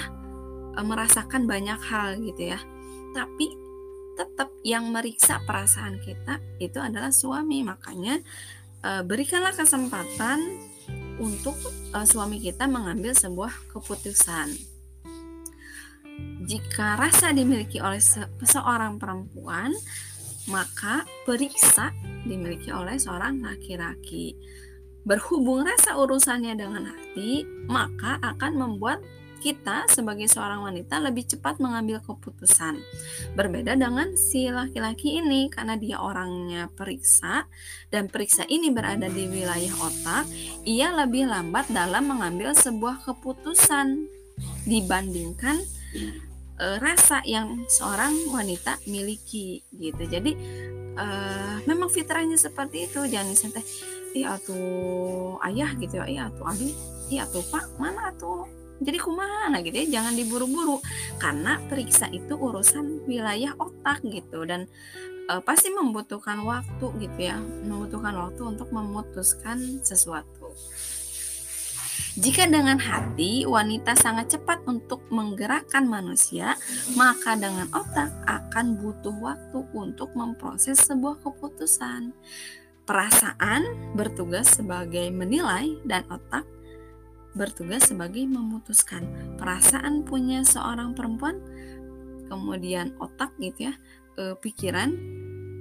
uh, 0.79 0.85
merasakan 0.87 1.43
banyak 1.43 1.75
hal 1.75 2.15
gitu 2.23 2.55
ya. 2.55 2.59
Tapi 3.11 3.51
tetap 4.15 4.47
yang 4.63 4.95
meriksa 4.95 5.43
perasaan 5.43 5.99
kita 5.99 6.39
itu 6.63 6.79
adalah 6.79 7.11
suami. 7.11 7.67
Makanya 7.67 8.23
uh, 8.87 9.03
berikanlah 9.03 9.51
kesempatan 9.51 10.39
untuk 11.21 11.53
uh, 11.93 12.03
suami 12.03 12.41
kita 12.41 12.65
mengambil 12.65 13.13
sebuah 13.13 13.53
keputusan. 13.69 14.49
Jika 16.41 16.97
rasa 16.97 17.29
dimiliki 17.31 17.77
oleh 17.77 18.01
se 18.01 18.25
seorang 18.41 18.97
perempuan, 18.97 19.69
maka 20.49 21.05
periksa 21.23 21.93
dimiliki 22.25 22.73
oleh 22.73 22.97
seorang 22.97 23.45
laki-laki. 23.45 24.33
Berhubung 25.05 25.65
rasa 25.65 25.97
urusannya 25.97 26.57
dengan 26.57 26.89
hati, 26.89 27.45
maka 27.69 28.17
akan 28.21 28.53
membuat 28.57 29.01
kita 29.41 29.89
sebagai 29.89 30.29
seorang 30.29 30.61
wanita 30.61 31.01
lebih 31.01 31.25
cepat 31.25 31.57
mengambil 31.57 31.97
keputusan. 32.05 32.77
Berbeda 33.33 33.73
dengan 33.73 34.13
si 34.13 34.45
laki-laki 34.53 35.17
ini 35.17 35.49
karena 35.49 35.73
dia 35.81 35.97
orangnya 35.97 36.69
periksa 36.69 37.49
dan 37.89 38.05
periksa 38.05 38.45
ini 38.45 38.69
berada 38.69 39.09
di 39.09 39.25
wilayah 39.25 39.73
otak, 39.81 40.29
ia 40.61 40.93
lebih 40.93 41.25
lambat 41.25 41.65
dalam 41.73 42.13
mengambil 42.13 42.53
sebuah 42.53 43.01
keputusan 43.01 44.05
dibandingkan 44.69 45.57
e, 46.61 46.65
rasa 46.77 47.25
yang 47.25 47.65
seorang 47.65 48.13
wanita 48.29 48.77
miliki 48.85 49.65
gitu. 49.73 50.05
Jadi 50.05 50.37
e, 50.93 51.07
memang 51.65 51.89
fitrahnya 51.89 52.37
seperti 52.37 52.85
itu. 52.85 53.01
Jangan 53.09 53.33
disantai, 53.33 53.65
iya 54.13 54.37
tuh 54.37 55.41
ayah 55.49 55.73
gitu 55.81 55.97
ya, 55.97 56.05
iya 56.05 56.25
tuh 56.29 56.45
abi, 56.45 56.69
iya 57.09 57.25
tuh 57.25 57.41
pak, 57.49 57.65
mana 57.81 58.13
tuh 58.21 58.60
jadi 58.81 58.97
kumana 58.97 59.61
gitu 59.61 59.77
ya 59.85 60.01
jangan 60.01 60.17
diburu-buru. 60.17 60.81
Karena 61.21 61.61
periksa 61.69 62.09
itu 62.09 62.33
urusan 62.33 63.05
wilayah 63.05 63.53
otak 63.61 64.01
gitu. 64.01 64.41
Dan 64.43 64.65
e, 65.29 65.33
pasti 65.45 65.69
membutuhkan 65.69 66.41
waktu 66.41 66.85
gitu 66.97 67.19
ya. 67.21 67.37
Membutuhkan 67.39 68.17
waktu 68.17 68.41
untuk 68.41 68.73
memutuskan 68.73 69.85
sesuatu. 69.85 70.49
Jika 72.11 72.43
dengan 72.43 72.75
hati 72.75 73.47
wanita 73.47 73.95
sangat 73.95 74.35
cepat 74.35 74.67
untuk 74.67 74.99
menggerakkan 75.07 75.87
manusia, 75.87 76.59
maka 76.99 77.39
dengan 77.39 77.71
otak 77.71 78.11
akan 78.27 78.75
butuh 78.83 79.15
waktu 79.15 79.63
untuk 79.71 80.11
memproses 80.11 80.75
sebuah 80.91 81.23
keputusan. 81.23 82.11
Perasaan 82.83 83.95
bertugas 83.95 84.59
sebagai 84.59 85.07
menilai 85.13 85.79
dan 85.87 86.03
otak 86.11 86.43
bertugas 87.33 87.87
sebagai 87.87 88.27
memutuskan 88.27 89.07
perasaan 89.39 90.03
punya 90.03 90.43
seorang 90.43 90.91
perempuan 90.91 91.39
kemudian 92.31 92.95
otak 92.99 93.35
gitu 93.39 93.71
ya 93.71 93.73
e, 94.15 94.35
pikiran 94.39 94.95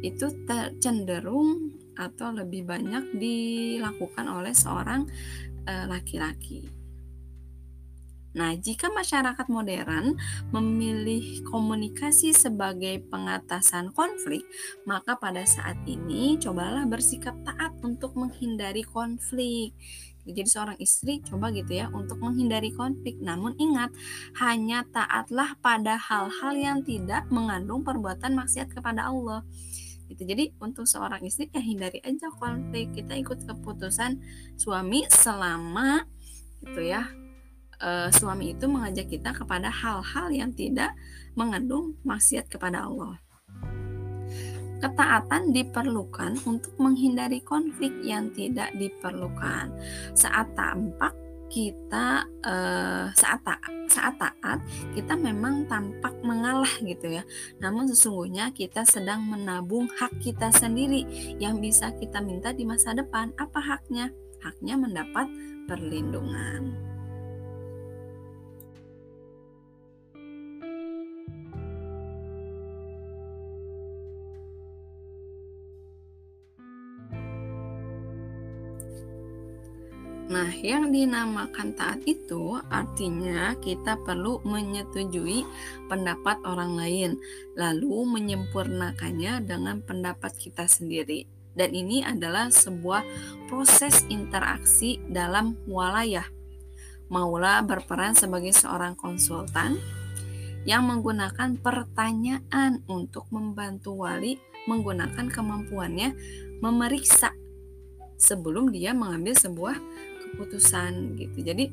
itu 0.00 0.32
cenderung 0.80 1.76
atau 1.98 2.32
lebih 2.32 2.64
banyak 2.64 3.18
dilakukan 3.18 4.26
oleh 4.30 4.54
seorang 4.56 5.04
e, 5.68 5.74
laki-laki. 5.90 6.80
Nah, 8.30 8.54
jika 8.54 8.86
masyarakat 8.94 9.50
modern 9.50 10.14
memilih 10.54 11.42
komunikasi 11.50 12.30
sebagai 12.30 13.02
pengatasan 13.10 13.90
konflik, 13.90 14.46
maka 14.86 15.18
pada 15.18 15.42
saat 15.42 15.82
ini 15.82 16.38
cobalah 16.38 16.86
bersikap 16.86 17.34
taat 17.42 17.74
untuk 17.82 18.14
menghindari 18.14 18.86
konflik. 18.86 19.74
Jadi 20.32 20.48
seorang 20.48 20.78
istri 20.78 21.20
coba 21.22 21.50
gitu 21.50 21.76
ya 21.76 21.90
untuk 21.90 22.18
menghindari 22.22 22.70
konflik. 22.74 23.18
Namun 23.20 23.54
ingat, 23.58 23.90
hanya 24.38 24.86
taatlah 24.90 25.54
pada 25.58 25.98
hal-hal 25.98 26.52
yang 26.56 26.78
tidak 26.86 27.26
mengandung 27.28 27.82
perbuatan 27.82 28.34
maksiat 28.34 28.70
kepada 28.72 29.10
Allah. 29.10 29.42
Gitu. 30.10 30.26
Jadi 30.26 30.50
untuk 30.58 30.90
seorang 30.90 31.22
istri 31.22 31.46
ya 31.54 31.62
hindari 31.62 32.02
aja 32.02 32.30
konflik. 32.34 32.90
Kita 32.94 33.14
ikut 33.14 33.46
keputusan 33.46 34.18
suami 34.58 35.06
selama 35.06 36.02
gitu 36.60 36.82
ya 36.84 37.08
uh, 37.80 38.08
suami 38.12 38.52
itu 38.52 38.68
mengajak 38.68 39.08
kita 39.08 39.32
kepada 39.32 39.72
hal-hal 39.72 40.28
yang 40.30 40.52
tidak 40.52 40.92
mengandung 41.34 41.96
maksiat 42.04 42.46
kepada 42.52 42.86
Allah. 42.86 43.16
Ketaatan 44.80 45.52
diperlukan 45.52 46.40
untuk 46.48 46.72
menghindari 46.80 47.44
konflik 47.44 47.92
yang 48.00 48.32
tidak 48.32 48.72
diperlukan. 48.80 49.70
Saat 50.16 50.56
tampak 50.56 51.12
kita 51.50 52.24
uh, 52.46 53.10
saat 53.10 53.42
taat, 53.42 53.74
saat 53.90 54.14
taat 54.16 54.62
kita 54.94 55.18
memang 55.18 55.66
tampak 55.66 56.14
mengalah 56.22 56.70
gitu 56.80 57.10
ya. 57.10 57.26
Namun 57.58 57.90
sesungguhnya 57.90 58.54
kita 58.54 58.86
sedang 58.86 59.26
menabung 59.26 59.90
hak 59.98 60.22
kita 60.22 60.54
sendiri 60.54 61.04
yang 61.42 61.58
bisa 61.58 61.90
kita 61.98 62.22
minta 62.22 62.54
di 62.54 62.62
masa 62.62 62.94
depan. 62.94 63.34
Apa 63.36 63.58
haknya? 63.58 64.14
Haknya 64.40 64.78
mendapat 64.78 65.26
perlindungan. 65.68 66.89
Nah, 80.30 80.46
yang 80.62 80.94
dinamakan 80.94 81.74
taat 81.74 82.06
itu 82.06 82.54
artinya 82.70 83.50
kita 83.58 83.98
perlu 84.06 84.38
menyetujui 84.46 85.42
pendapat 85.90 86.38
orang 86.46 86.78
lain, 86.78 87.18
lalu 87.58 88.06
menyempurnakannya 88.06 89.42
dengan 89.42 89.82
pendapat 89.82 90.30
kita 90.38 90.70
sendiri. 90.70 91.26
Dan 91.50 91.74
ini 91.74 92.06
adalah 92.06 92.46
sebuah 92.46 93.02
proses 93.50 94.06
interaksi 94.06 95.02
dalam 95.10 95.58
walayah. 95.66 96.30
Maula 97.10 97.58
berperan 97.66 98.14
sebagai 98.14 98.54
seorang 98.54 98.94
konsultan 98.94 99.82
yang 100.62 100.86
menggunakan 100.86 101.58
pertanyaan 101.58 102.86
untuk 102.86 103.26
membantu 103.34 104.06
wali 104.06 104.38
menggunakan 104.70 105.26
kemampuannya 105.26 106.14
memeriksa 106.62 107.34
sebelum 108.20 108.68
dia 108.70 108.92
mengambil 108.92 109.32
sebuah 109.32 109.74
keputusan 110.34 111.16
gitu. 111.18 111.38
Jadi 111.42 111.64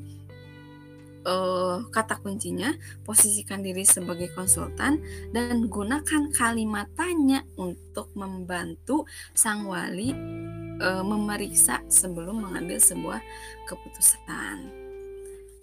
uh, 1.28 1.84
kata 1.92 2.18
kuncinya 2.24 2.72
posisikan 3.04 3.62
diri 3.62 3.84
sebagai 3.84 4.32
konsultan 4.32 5.04
dan 5.36 5.68
gunakan 5.68 6.32
kalimat 6.32 6.88
tanya 6.96 7.44
untuk 7.60 8.10
membantu 8.16 9.04
sang 9.36 9.68
wali 9.68 10.16
uh, 10.80 11.04
memeriksa 11.04 11.84
sebelum 11.92 12.48
mengambil 12.48 12.80
sebuah 12.80 13.20
keputusan. 13.68 14.58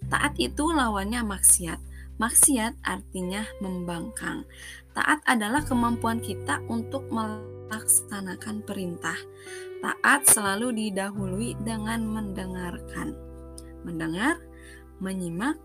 Taat 0.05 0.37
itu 0.37 0.69
lawannya 0.69 1.25
maksiat. 1.25 1.81
Maksiat 2.15 2.79
artinya 2.85 3.43
membangkang. 3.59 4.47
Taat 4.95 5.19
adalah 5.27 5.59
kemampuan 5.67 6.23
kita 6.23 6.63
untuk 6.71 7.03
melaksanakan 7.11 8.63
perintah 8.63 9.19
Taat 9.85 10.25
selalu 10.25 10.73
didahului 10.73 11.53
dengan 11.61 12.01
mendengarkan. 12.09 13.13
Mendengar, 13.85 14.41
menyimak, 14.97 15.61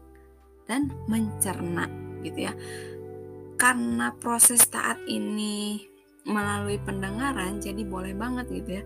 dan 0.68 0.92
mencerna 1.08 1.88
gitu 2.20 2.52
ya. 2.52 2.54
Karena 3.56 4.12
proses 4.20 4.60
taat 4.68 5.00
ini 5.08 5.88
melalui 6.28 6.76
pendengaran 6.84 7.64
jadi 7.64 7.80
boleh 7.80 8.12
banget 8.12 8.52
gitu 8.52 8.70
ya 8.76 8.84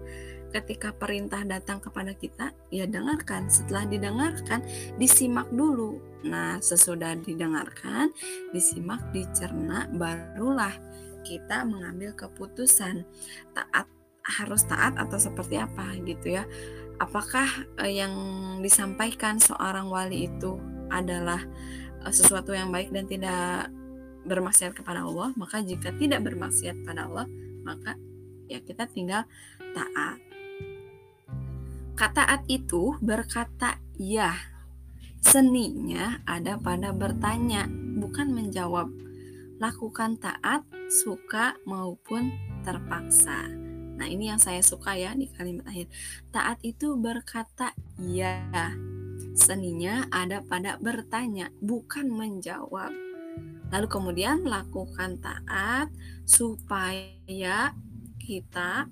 ketika 0.54 0.94
perintah 0.94 1.42
datang 1.42 1.82
kepada 1.82 2.14
kita, 2.14 2.54
ya 2.70 2.86
dengarkan. 2.86 3.50
Setelah 3.50 3.90
didengarkan, 3.90 4.62
disimak 5.02 5.50
dulu. 5.50 5.98
Nah, 6.22 6.62
sesudah 6.62 7.18
didengarkan, 7.18 8.14
disimak, 8.54 9.02
dicerna, 9.10 9.90
barulah 9.90 10.78
kita 11.26 11.66
mengambil 11.66 12.14
keputusan. 12.14 13.02
Taat 13.50 13.90
harus 14.24 14.64
taat 14.64 14.96
atau 14.96 15.20
seperti 15.20 15.60
apa 15.60 15.94
gitu 16.00 16.40
ya. 16.40 16.48
Apakah 16.96 17.46
uh, 17.76 17.90
yang 17.90 18.12
disampaikan 18.64 19.36
seorang 19.36 19.92
wali 19.92 20.32
itu 20.32 20.56
adalah 20.88 21.44
uh, 22.02 22.12
sesuatu 22.12 22.56
yang 22.56 22.72
baik 22.72 22.90
dan 22.90 23.04
tidak 23.04 23.68
bermaksiat 24.24 24.72
kepada 24.72 25.04
Allah? 25.04 25.36
Maka 25.36 25.60
jika 25.60 25.92
tidak 26.00 26.24
bermaksiat 26.24 26.80
pada 26.88 27.04
Allah 27.04 27.28
maka 27.64 27.96
ya 28.48 28.60
kita 28.60 28.88
tinggal 28.88 29.28
taat. 29.76 30.20
Kata 31.94 32.26
taat 32.26 32.42
itu 32.50 32.98
berkata 32.98 33.78
ya 33.96 34.34
seninya 35.22 36.20
ada 36.26 36.58
pada 36.58 36.90
bertanya 36.92 37.68
bukan 38.00 38.32
menjawab. 38.34 38.88
Lakukan 39.62 40.18
taat 40.18 40.66
suka 40.90 41.54
maupun 41.64 42.34
terpaksa 42.66 43.63
Nah, 43.94 44.06
ini 44.10 44.30
yang 44.30 44.42
saya 44.42 44.60
suka 44.60 44.98
ya 44.98 45.14
di 45.14 45.30
kalimat 45.30 45.66
akhir. 45.70 45.86
Taat 46.34 46.58
itu 46.66 46.98
berkata 46.98 47.74
ya. 47.98 48.42
Seninya 49.34 50.06
ada 50.14 50.42
pada 50.46 50.78
bertanya, 50.78 51.50
bukan 51.58 52.06
menjawab. 52.06 52.94
Lalu 53.74 53.86
kemudian 53.90 54.46
lakukan 54.46 55.18
taat 55.18 55.90
supaya 56.22 57.74
kita 58.22 58.86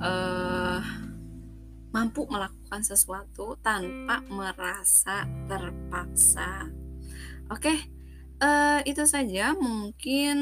uh, 0.00 0.80
mampu 1.92 2.24
melakukan 2.28 2.80
sesuatu 2.80 3.60
tanpa 3.60 4.24
merasa 4.32 5.28
terpaksa. 5.48 6.68
Oke, 7.52 7.76
uh, 8.40 8.80
itu 8.88 9.04
saja 9.04 9.52
mungkin 9.52 10.36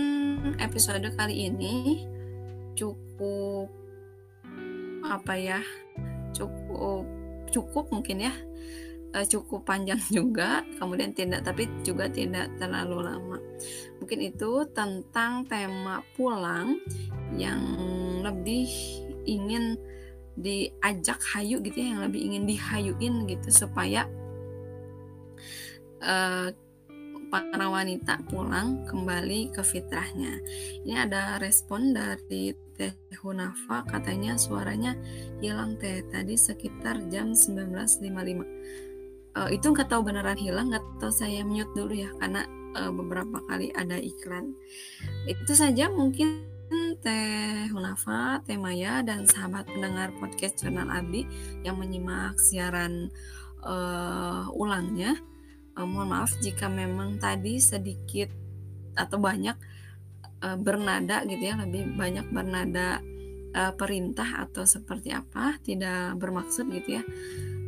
episode 0.63 1.05
kali 1.19 1.51
ini 1.51 2.07
cukup 2.79 3.84
apa 5.05 5.37
ya 5.37 5.61
cukup 6.33 7.05
cukup 7.53 7.85
mungkin 7.93 8.27
ya 8.27 8.35
uh, 9.14 9.25
cukup 9.25 9.62
panjang 9.62 10.01
juga 10.17 10.67
kemudian 10.77 11.14
tidak 11.14 11.47
tapi 11.47 11.71
juga 11.87 12.11
tidak 12.11 12.51
terlalu 12.59 13.07
lama. 13.07 13.38
Mungkin 14.03 14.19
itu 14.21 14.67
tentang 14.75 15.47
tema 15.47 16.03
pulang 16.19 16.83
yang 17.38 17.62
lebih 18.21 18.69
ingin 19.25 19.79
diajak 20.35 21.23
hayu 21.31 21.62
gitu 21.62 21.79
ya 21.79 21.95
yang 21.95 22.03
lebih 22.03 22.21
ingin 22.27 22.45
dihayuin 22.45 23.14
gitu 23.31 23.49
supaya 23.55 24.11
uh, 26.03 26.51
para 27.35 27.66
wanita 27.66 28.23
pulang 28.31 28.87
kembali 28.87 29.51
ke 29.51 29.66
fitrahnya. 29.66 30.38
Ini 30.87 31.11
ada 31.11 31.42
respon 31.42 31.90
dari 31.90 32.55
Teh 32.79 32.94
Hunafa 33.18 33.83
katanya 33.90 34.38
suaranya 34.38 34.94
hilang 35.42 35.75
Teh 35.83 36.07
tadi 36.14 36.38
sekitar 36.38 37.11
jam 37.11 37.35
19.55. 37.35 39.35
Uh, 39.35 39.50
itu 39.50 39.67
nggak 39.67 39.90
tahu 39.90 40.06
beneran 40.06 40.38
hilang 40.38 40.71
nggak 40.71 40.87
tahu 41.02 41.11
saya 41.11 41.42
mute 41.42 41.75
dulu 41.75 41.90
ya 41.90 42.06
karena 42.23 42.46
uh, 42.79 42.94
beberapa 42.94 43.42
kali 43.50 43.75
ada 43.75 43.98
iklan. 43.98 44.54
Itu 45.27 45.59
saja 45.59 45.90
mungkin 45.90 46.46
Teh 47.02 47.67
Hunafa, 47.75 48.46
Teh 48.46 48.54
Maya 48.54 49.02
dan 49.02 49.27
sahabat 49.27 49.67
pendengar 49.67 50.15
podcast 50.23 50.63
Jurnal 50.63 50.87
Abdi 50.87 51.27
yang 51.67 51.83
menyimak 51.83 52.38
siaran 52.38 53.11
uh, 53.67 54.46
ulangnya 54.54 55.19
uh, 55.77 55.87
mohon 55.87 56.10
maaf 56.10 56.35
jika 56.40 56.70
memang 56.70 57.18
tadi 57.18 57.58
sedikit 57.58 58.31
atau 58.94 59.18
banyak 59.18 59.56
uh, 60.42 60.58
bernada 60.58 61.27
gitu 61.27 61.42
ya 61.42 61.58
lebih 61.58 61.94
banyak 61.98 62.27
bernada 62.31 63.02
uh, 63.54 63.72
perintah 63.75 64.46
atau 64.46 64.62
seperti 64.66 65.14
apa 65.14 65.58
tidak 65.62 66.18
bermaksud 66.18 66.70
gitu 66.70 67.00
ya. 67.00 67.04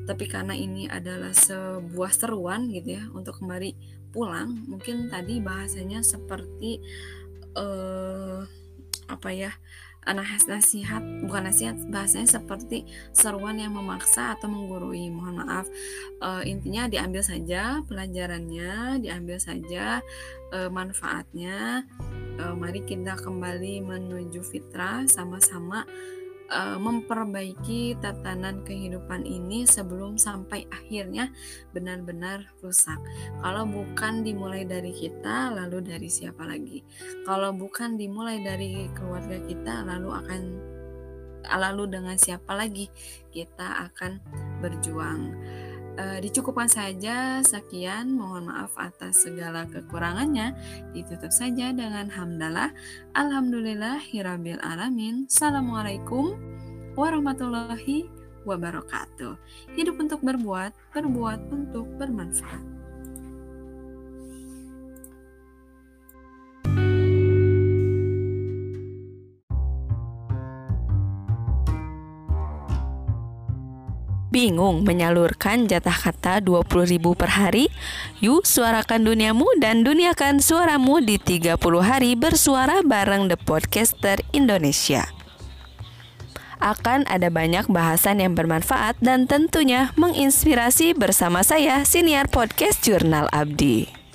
Tapi 0.07 0.30
karena 0.30 0.54
ini 0.54 0.86
adalah 0.86 1.34
sebuah 1.34 2.14
seruan 2.14 2.70
gitu 2.70 2.94
ya 2.94 3.11
untuk 3.11 3.42
kembali 3.42 3.74
pulang 4.14 4.64
mungkin 4.70 5.11
tadi 5.11 5.42
bahasanya 5.42 6.00
seperti 6.00 6.78
uh, 7.59 8.46
apa 9.07 9.30
ya 9.34 9.50
nasihat 10.14 11.02
bukan 11.26 11.50
nasihat 11.50 11.74
bahasanya 11.90 12.38
seperti 12.38 12.86
seruan 13.11 13.59
yang 13.59 13.74
memaksa 13.74 14.38
atau 14.38 14.46
menggurui. 14.46 15.11
Mohon 15.11 15.42
maaf. 15.42 15.66
E, 16.22 16.28
intinya 16.46 16.86
diambil 16.86 17.26
saja 17.26 17.82
pelajarannya 17.86 19.02
diambil 19.02 19.42
saja 19.42 19.98
e, 20.54 20.59
manfaatnya. 20.70 21.82
E, 22.38 22.44
mari 22.54 22.86
kita 22.86 23.18
kembali 23.18 23.82
menuju 23.82 24.46
fitrah 24.46 25.02
sama-sama 25.11 25.82
uh, 26.51 26.78
memperbaiki 26.78 27.99
tatanan 27.99 28.62
kehidupan 28.62 29.26
ini 29.26 29.66
sebelum 29.66 30.18
sampai 30.18 30.66
akhirnya 30.70 31.30
benar-benar 31.74 32.47
rusak. 32.62 32.99
Kalau 33.42 33.66
bukan 33.66 34.22
dimulai 34.22 34.66
dari 34.66 34.94
kita, 34.94 35.55
lalu 35.55 35.82
dari 35.82 36.09
siapa 36.11 36.47
lagi? 36.47 36.82
Kalau 37.26 37.55
bukan 37.55 37.99
dimulai 37.99 38.42
dari 38.42 38.86
keluarga 38.94 39.38
kita, 39.42 39.82
lalu 39.86 40.11
akan 40.12 40.42
lalu 41.47 41.86
dengan 41.86 42.18
siapa 42.18 42.59
lagi 42.59 42.90
kita 43.30 43.86
akan 43.90 44.18
berjuang. 44.59 45.30
Uh, 45.97 46.20
dicukupkan 46.20 46.68
saja 46.68 47.40
sekian. 47.40 48.12
Mohon 48.12 48.53
maaf 48.53 48.76
atas 48.76 49.24
segala 49.24 49.64
kekurangannya. 49.64 50.53
Ditutup 50.92 51.32
saja 51.32 51.72
dengan 51.72 52.12
hamdalah. 52.12 52.68
Alhamdulillah 53.16 54.05
hirabil 54.05 54.61
alamin. 54.61 55.24
Assalamualaikum 55.24 56.36
warahmatullahi 57.01 58.12
wabarakatuh. 58.44 59.40
Hidup 59.72 59.97
untuk 59.97 60.20
berbuat 60.20 60.76
berbuat 60.92 61.40
untuk 61.49 61.88
bermanfaat 61.97 62.76
Bingung 74.37 74.84
menyalurkan 74.84 75.64
jatah 75.64 75.97
kata 75.97 76.45
20.000 76.45 77.01
per 77.16 77.41
hari? 77.41 77.72
Yuk 78.20 78.45
suarakan 78.45 79.09
duniamu 79.09 79.49
dan 79.57 79.80
duniakan 79.80 80.45
suaramu 80.45 81.01
di 81.01 81.16
30 81.16 81.57
hari 81.80 82.12
bersuara 82.20 82.84
bareng 82.84 83.32
The 83.32 83.41
Podcaster 83.41 84.20
Indonesia. 84.37 85.09
Akan 86.61 87.09
ada 87.09 87.32
banyak 87.32 87.64
bahasan 87.72 88.20
yang 88.20 88.37
bermanfaat 88.37 89.01
dan 89.01 89.24
tentunya 89.24 89.97
menginspirasi 89.97 90.93
bersama 90.93 91.41
saya 91.41 91.80
Siniar 91.89 92.28
Podcast 92.28 92.84
Jurnal 92.84 93.32
Abdi. 93.32 94.05